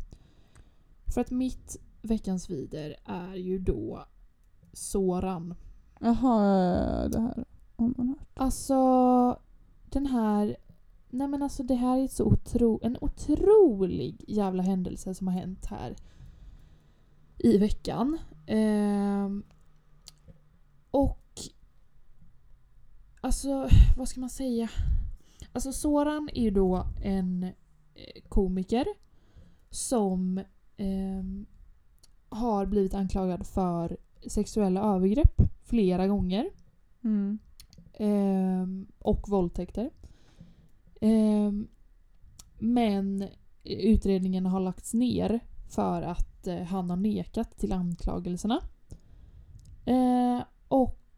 [1.07, 4.05] För att mitt veckans vider är ju då
[4.73, 5.55] Soran.
[6.01, 7.45] Jaha, det här
[7.77, 8.29] har man hört.
[8.35, 9.41] Alltså
[9.91, 10.57] den här
[11.15, 15.67] Nej men alltså det här är så otro, en otrolig jävla händelse som har hänt
[15.67, 15.97] här
[17.39, 18.19] i veckan.
[18.47, 19.45] Ehm,
[20.91, 21.41] och
[23.21, 24.69] alltså vad ska man säga?
[25.53, 27.43] Alltså Soran är ju då en
[27.95, 28.87] eh, komiker
[29.71, 30.41] som
[30.77, 31.47] ehm,
[32.29, 33.97] har blivit anklagad för
[34.27, 36.51] sexuella övergrepp flera gånger.
[37.05, 37.39] Mm.
[37.95, 39.91] Ehm, och våldtäkter.
[41.01, 41.69] Ehm,
[42.59, 43.29] men
[43.65, 48.61] utredningen har lagts ner för att eh, han har nekat till anklagelserna.
[49.85, 50.43] Eh,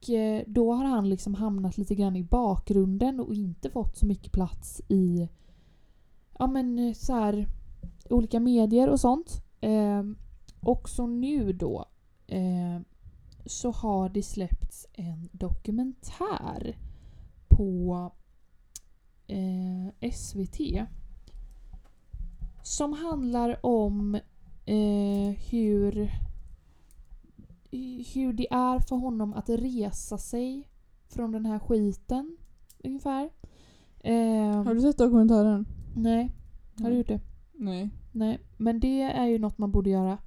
[0.05, 4.07] och eh, då har han liksom hamnat lite grann i bakgrunden och inte fått så
[4.07, 5.29] mycket plats i
[6.39, 7.49] ja men eh, så här,
[8.11, 9.43] olika medier och sånt.
[9.61, 10.03] Eh,
[10.61, 11.85] också nu då
[12.27, 12.81] eh,
[13.47, 16.79] så har det släppts en dokumentär
[17.49, 18.11] på
[19.27, 20.61] eh, SVT
[22.63, 24.15] som handlar om
[24.67, 26.11] eh, hur
[28.15, 30.69] hur det är för honom att resa sig
[31.09, 32.37] från den här skiten
[32.85, 33.31] ungefär.
[34.01, 35.67] Eh, Har du sett dokumentären?
[35.97, 36.31] Nej,
[36.81, 37.21] har du gjort det?
[37.53, 37.91] Nej.
[38.13, 40.19] Nej, men det är ju något man borde göra.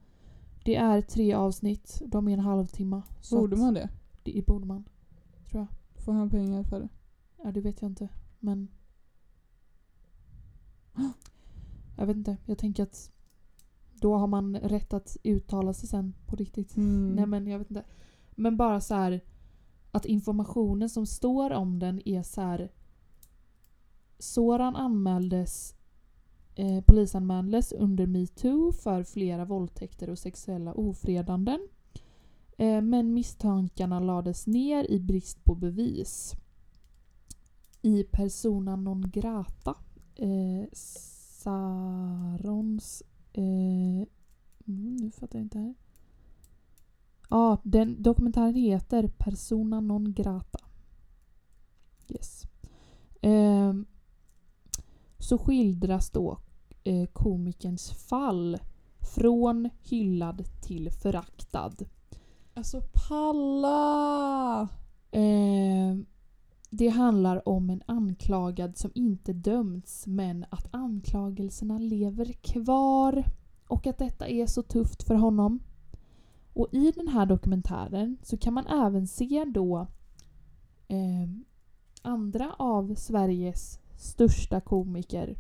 [0.66, 3.02] Det är tre avsnitt, de är en halvtimme.
[3.32, 3.90] Borde man det?
[4.24, 4.84] Det borde man.
[5.50, 6.04] Tror jag.
[6.04, 6.90] Får han pengar för det?
[7.44, 8.10] Ja, det vet jag inte.
[8.40, 8.68] Men...
[11.98, 12.38] Jag vet inte.
[12.46, 13.12] Jag tänker att
[14.02, 16.78] då har man rätt att uttala sig sen på riktigt.
[16.78, 17.16] Mm.
[17.16, 17.84] Nej men jag vet inte.
[18.36, 19.22] Men bara så här
[19.92, 22.72] att informationen som står om den är så här.
[24.20, 25.76] Soran anmäldes
[26.56, 31.68] eh, polisanmäldes under metoo för flera våldtäkter och sexuella ofredanden.
[32.58, 36.34] Eh, men misstankarna lades ner i brist på bevis.
[37.82, 39.76] I persona non grata.
[40.16, 40.66] Eh,
[41.44, 43.04] Sarons...
[43.34, 44.08] Eh,
[44.68, 45.76] mm, nu fattar jag inte här.
[47.30, 50.60] Ja, den dokumentären heter Persona non grata.
[52.08, 52.44] Yes.
[53.22, 53.86] Ehm,
[55.18, 56.38] så skildras då
[56.84, 58.58] eh, komikerns fall
[59.00, 61.86] från hyllad till föraktad.
[62.54, 64.68] Alltså palla!
[65.12, 66.06] Ehm,
[66.70, 73.24] det handlar om en anklagad som inte dömts men att anklagelserna lever kvar
[73.68, 75.60] och att detta är så tufft för honom.
[76.54, 79.88] Och i den här dokumentären så kan man även se då
[80.88, 81.30] eh,
[82.02, 85.38] andra av Sveriges största komiker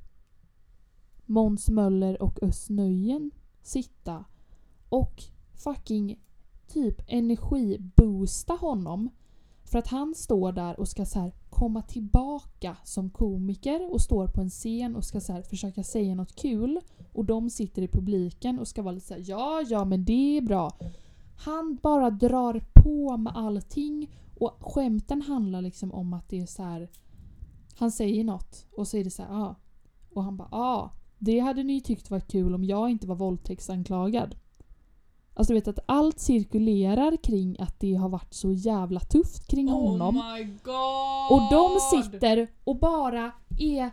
[1.25, 4.25] Måns Möller och Özz Nujen sitta
[4.89, 5.23] och
[5.53, 6.19] fucking
[6.67, 9.09] typ energiboosta honom.
[9.71, 14.27] För att han står där och ska så här komma tillbaka som komiker och står
[14.27, 16.79] på en scen och ska så här försöka säga något kul.
[17.13, 20.41] Och de sitter i publiken och ska vara lite såhär ja, ja men det är
[20.41, 20.77] bra.
[21.37, 26.63] Han bara drar på med allting och skämten handlar liksom om att det är så
[26.63, 26.89] här.
[27.75, 29.55] Han säger något och så är det så här, ja.
[30.13, 34.35] Och han bara ja, det hade ni tyckt var kul om jag inte var våldtäktsanklagad.
[35.37, 39.69] Alltså du vet att allt cirkulerar kring att det har varit så jävla tufft kring
[39.69, 40.17] honom.
[40.17, 41.31] Oh my god!
[41.31, 43.91] Och de sitter och bara är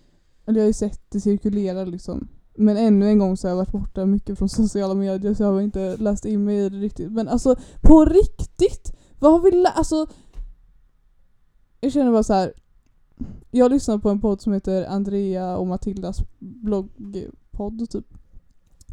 [0.49, 2.28] Eller jag har ju sett det cirkulera liksom.
[2.57, 5.53] Men ännu en gång så har jag varit borta mycket från sociala medier så jag
[5.53, 7.12] har inte läst in mig i det riktigt.
[7.12, 8.92] Men alltså på riktigt!
[9.18, 10.07] Vad har vi lä- Alltså.
[11.80, 12.53] Jag känner bara så här.
[13.51, 18.07] Jag lyssnar på en podd som heter Andrea och Matildas bloggpodd typ.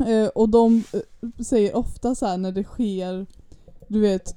[0.07, 3.25] Eh, och de eh, säger ofta så här när det sker,
[3.87, 4.35] du vet,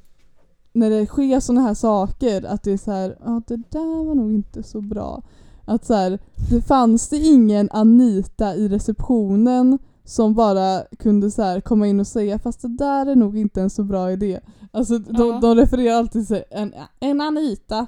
[0.72, 4.14] när det sker såna här saker att det är så här, ja det där var
[4.14, 5.22] nog inte så bra.
[5.68, 6.18] Att så här,
[6.50, 12.06] det fanns det ingen Anita i receptionen som bara kunde så här komma in och
[12.06, 14.40] säga fast det där är nog inte en så bra idé.
[14.70, 17.86] Alltså de, de refererar alltid till en, en Anita.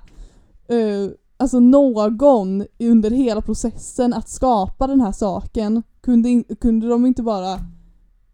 [0.68, 7.06] eh, alltså någon under hela processen att skapa den här saken kunde, in, kunde de
[7.06, 7.58] inte bara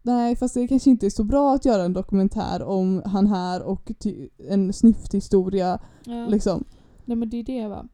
[0.02, 3.62] Nej fast det kanske inte är så bra att göra en dokumentär om han här
[3.62, 3.92] och
[4.48, 6.26] en snyfthistoria ja.
[6.26, 6.64] liksom.
[7.04, 7.86] Nej men det är det va.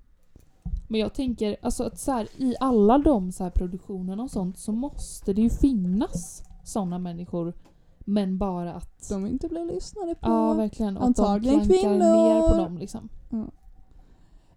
[0.92, 4.58] Men jag tänker alltså att så här, i alla de så här produktionerna och sånt
[4.58, 7.54] så måste det ju finnas såna människor.
[7.98, 9.08] Men bara att...
[9.08, 10.28] De inte blir lyssnade på.
[10.28, 10.96] ja verkligen.
[10.96, 11.98] Och Antagligen att de kvinnor.
[11.98, 13.08] ner på dem liksom.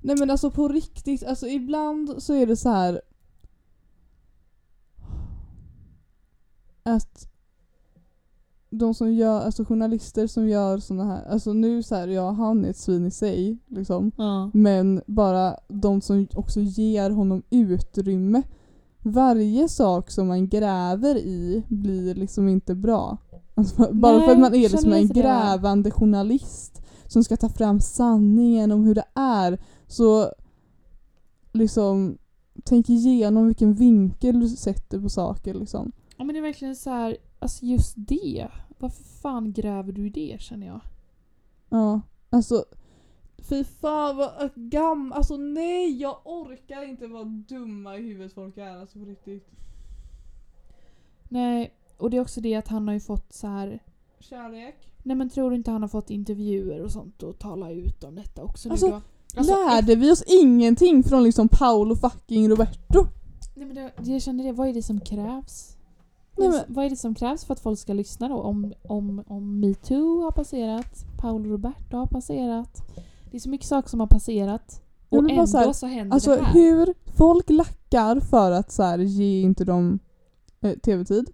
[0.01, 3.01] Nej men alltså på riktigt, alltså ibland så är det så här
[6.83, 7.34] att
[8.77, 12.65] de som gör, alltså journalister som gör såna här, alltså nu så här, ja han
[12.65, 14.11] är ett svin i sig liksom.
[14.17, 14.51] Ja.
[14.53, 18.43] Men bara de som också ger honom utrymme.
[19.01, 23.17] Varje sak som man gräver i blir liksom inte bra.
[23.55, 25.21] Alltså, bara Nej, för att man är liksom en lite det.
[25.21, 29.59] grävande journalist som ska ta fram sanningen om hur det är.
[29.87, 30.31] Så
[31.53, 32.17] liksom
[32.63, 35.91] tänk igenom vilken vinkel du sätter på saker liksom.
[36.17, 38.47] ja men det är verkligen så här, alltså just det.
[38.77, 40.81] Varför fan gräver du i det känner jag?
[41.69, 42.65] Ja, alltså
[43.37, 45.11] Fy fan vad gam...
[45.11, 49.47] Alltså nej jag orkar inte vara dumma i huvudet folk är alltså på riktigt.
[51.23, 53.83] Nej, och det är också det att han har ju fått så här.
[54.19, 54.75] Kärlek.
[55.03, 58.15] Nej men tror du inte han har fått intervjuer och sånt och tala ut om
[58.15, 59.01] detta också Alltså, nu då?
[59.37, 63.05] Alltså, Lärde vi oss ingenting från liksom Paolo fucking Roberto?
[63.55, 65.74] Nej men det, jag känner det, vad är det som krävs?
[66.37, 68.35] Nej, men, Vad är det som krävs för att folk ska lyssna då?
[68.35, 72.81] Om, om, om metoo har passerat, Paolo Roberto har passerat.
[73.31, 74.81] Det är så mycket saker som har passerat.
[75.09, 76.53] Och bara ändå så här, så händer alltså det här.
[76.53, 79.99] hur folk lackar för att så här, ge inte dem
[80.61, 81.29] eh, tv-tid.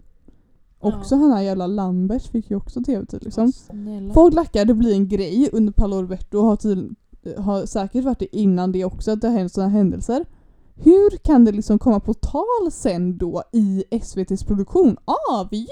[0.80, 0.98] Ja.
[0.98, 3.52] Också han här jävla Lambert fick ju också tv-tid liksom.
[3.52, 4.14] Snälla.
[4.14, 6.96] Folk lackar, det blir en grej under Paolo Roberto har, tydligen-
[7.38, 10.24] har säkert varit det innan det också att det har hänt sådana händelser.
[10.84, 14.96] Hur kan det liksom komma på tal sen då i SVTs produktion?
[15.04, 15.66] Ah, vi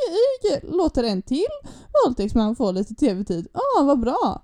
[0.63, 1.45] låter en till
[2.05, 3.49] våldtäktsman få lite tv-tid.
[3.53, 4.43] Ah, vad bra.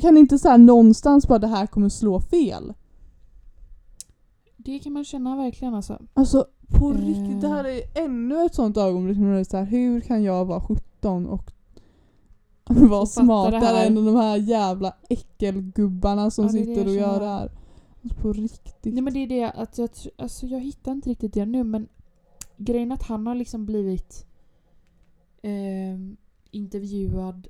[0.00, 2.72] Kan inte så här någonstans bara det här kommer slå fel?
[4.56, 5.98] Det kan man känna verkligen alltså.
[6.14, 6.46] Alltså
[6.78, 6.98] på Eh.
[7.06, 10.22] riktigt, det här är ännu ett sånt ögonblick när det är så här, hur kan
[10.22, 11.52] jag vara 17 och
[12.64, 17.50] vara smartare än de här jävla äckelgubbarna som Ja, sitter och gör det här?
[18.04, 18.94] Alltså, på riktigt.
[18.94, 21.88] Nej men det är det att jag, alltså jag hittar inte riktigt det nu men
[22.56, 24.26] grejen är att han har liksom blivit
[25.42, 26.16] ehm,
[26.50, 27.48] intervjuad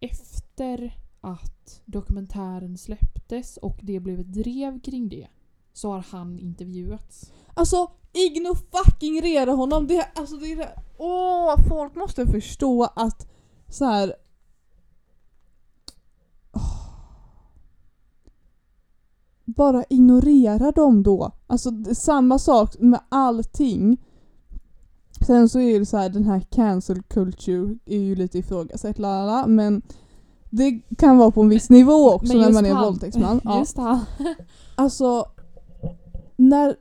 [0.00, 5.26] efter att dokumentären släpptes och det blev ett drev kring det.
[5.72, 7.32] Så har han intervjuats.
[7.54, 9.86] Alltså igno fucking rera honom.
[9.86, 10.82] Det, alltså, det är det.
[10.98, 13.30] Åh, folk måste förstå att
[13.68, 14.14] så här.
[19.44, 21.30] Bara ignorera dem då.
[21.46, 23.96] Alltså samma sak med allting.
[25.26, 29.46] Sen så är det så här, den här cancel culture är ju lite ifrågasatt, lalala,
[29.46, 29.82] men
[30.50, 33.40] det kan vara på en viss nivå också när man är han- våldtäktsman.
[33.44, 33.58] Ja.
[33.58, 34.00] Just han.
[34.74, 35.26] Alltså,
[36.36, 36.76] när,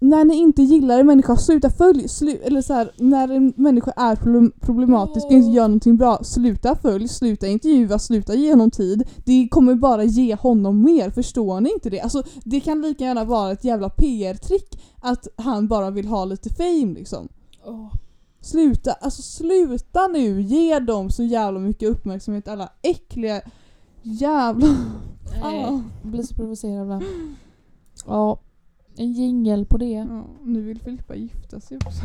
[0.00, 2.08] när ni inte gillar en människa, sluta följ.
[2.08, 6.24] Slu, eller så här, när en människa är problem, problematisk och inte gör någonting bra,
[6.24, 9.08] sluta följ, sluta intervjua, sluta ge honom tid.
[9.24, 12.00] Det kommer bara ge honom mer, förstår ni inte det?
[12.00, 16.50] Alltså, det kan lika gärna vara ett jävla PR-trick att han bara vill ha lite
[16.50, 17.28] fame liksom.
[17.66, 17.92] Åh.
[18.40, 23.40] Sluta, alltså sluta nu, ge dem så jävla mycket uppmärksamhet alla äckliga
[24.02, 24.66] jävla...
[25.42, 25.80] Nej, Ah.
[26.02, 27.04] blir så provocerad.
[28.06, 28.38] Ja,
[28.98, 29.90] en jingel på det.
[29.90, 32.02] Ja, nu vill Filippa gifta sig också.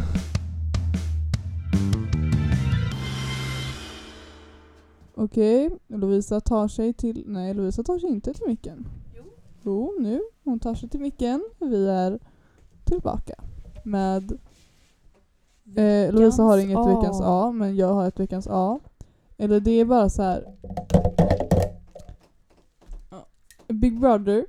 [5.15, 7.23] Okej, Lovisa tar sig till...
[7.27, 8.87] Nej, Lovisa tar sig inte till micken.
[9.17, 9.23] Jo.
[9.61, 10.21] Jo, nu.
[10.43, 11.43] Hon tar sig till micken.
[11.59, 12.19] Vi är
[12.83, 13.33] tillbaka
[13.83, 14.31] med...
[15.75, 16.87] Eh, Lovisa har inget A.
[16.87, 18.79] veckans A, men jag har ett veckans A.
[19.37, 20.47] Eller det är bara så här.
[23.67, 24.45] Big Brother.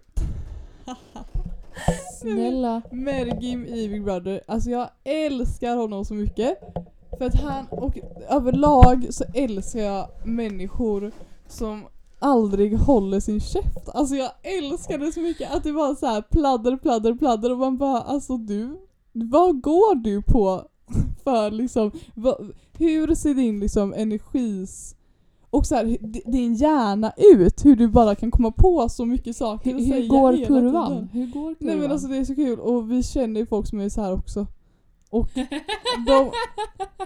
[2.20, 2.83] Snälla.
[2.91, 4.41] Mergim i Big Brother.
[4.47, 6.59] Alltså jag älskar honom så mycket.
[7.18, 11.12] För att han, och överlag så älskar jag människor
[11.49, 11.85] som
[12.18, 13.89] aldrig håller sin käft.
[13.95, 17.59] Alltså jag älskar det så mycket att det var så här pladder, pladder, pladder och
[17.59, 18.80] man bara alltså du,
[19.12, 20.64] vad går du på
[21.24, 24.97] för liksom, vad, hur ser din liksom energis
[25.53, 27.64] och så här, di- din hjärna ut?
[27.64, 30.46] Hur du bara kan komma på så mycket saker Hur, att hur säga går hela
[30.46, 30.88] kurvan?
[30.88, 31.09] tiden.
[31.12, 31.57] Hur går kurvan?
[31.61, 34.00] Nej men alltså det är så kul och vi känner ju folk som är så
[34.03, 34.46] här också.
[35.11, 35.28] Och,
[36.07, 36.30] de,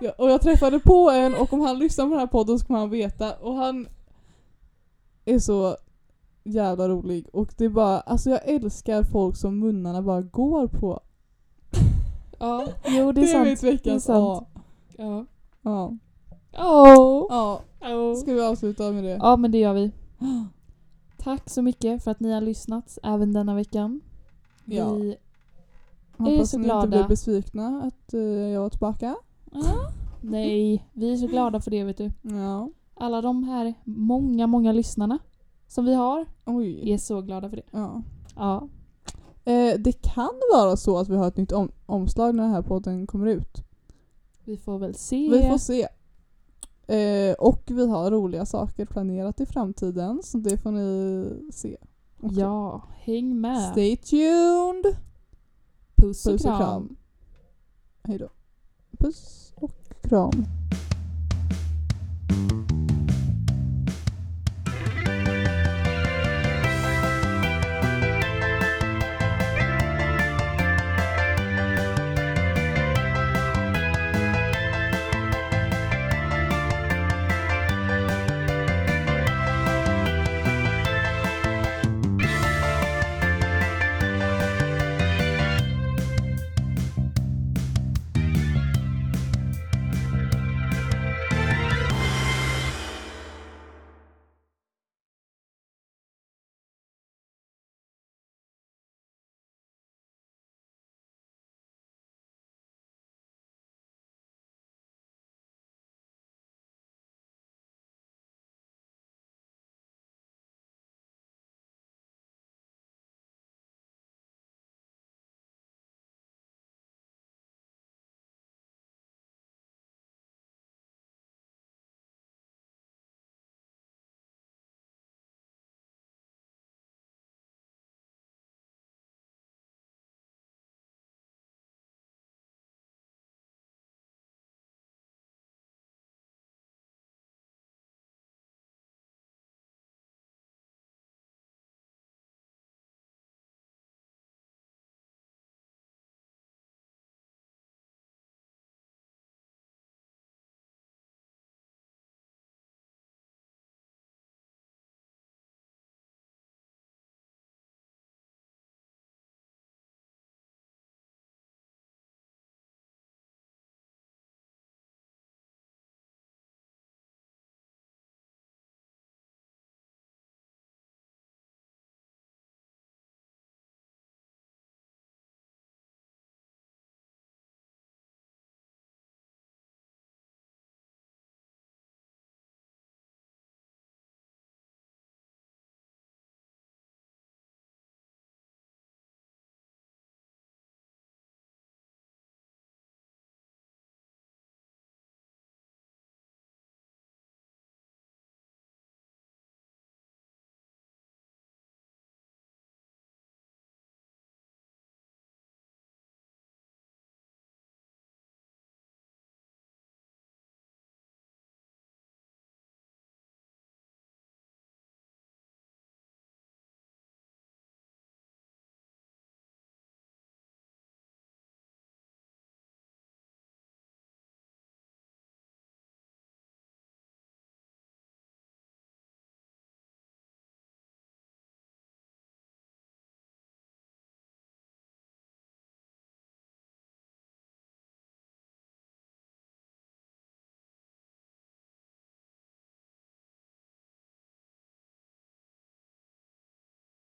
[0.00, 2.66] ja, och jag träffade på en och om han lyssnar på den här podden så
[2.66, 3.86] kommer han veta och han
[5.24, 5.76] är så
[6.44, 11.00] jävla rolig och det är bara, alltså jag älskar folk som munnarna bara går på.
[12.38, 13.62] ja, jo det är Det är sant.
[13.62, 14.42] veckans det är sant.
[14.42, 14.60] A.
[14.96, 15.24] Ja.
[15.62, 15.96] Ja.
[16.58, 17.26] Åh.
[17.30, 17.60] ja.
[17.82, 18.14] Åh.
[18.14, 19.18] Ska vi avsluta med det?
[19.22, 19.90] Ja men det gör vi.
[21.18, 24.00] Tack så mycket för att ni har lyssnat även denna veckan.
[24.64, 24.92] Ja.
[24.92, 25.16] Vi,
[26.16, 29.16] Hoppas så ni inte blir besvikna att eh, jag var tillbaka.
[29.52, 29.90] Ah,
[30.20, 32.10] nej, vi är så glada för det vet du.
[32.22, 32.70] Ja.
[32.94, 35.18] Alla de här många, många lyssnarna
[35.66, 36.90] som vi har, Oj.
[36.92, 37.62] är så glada för det.
[37.70, 38.02] Ja.
[38.36, 38.68] Ja.
[39.44, 42.62] Eh, det kan vara så att vi har ett nytt om- omslag när den här
[42.62, 43.62] podden kommer ut.
[44.44, 45.28] Vi får väl se.
[45.30, 45.88] Vi får se.
[46.88, 51.76] Eh, och vi har roliga saker planerat i framtiden så det får ni se.
[52.20, 52.40] också.
[52.40, 53.62] Ja, häng med.
[53.72, 54.96] Stay tuned!
[55.96, 56.58] Puss och Puss och kram.
[56.58, 56.96] kram.
[58.02, 58.28] Hejdå.
[58.98, 59.72] Puss och
[60.02, 60.32] kram.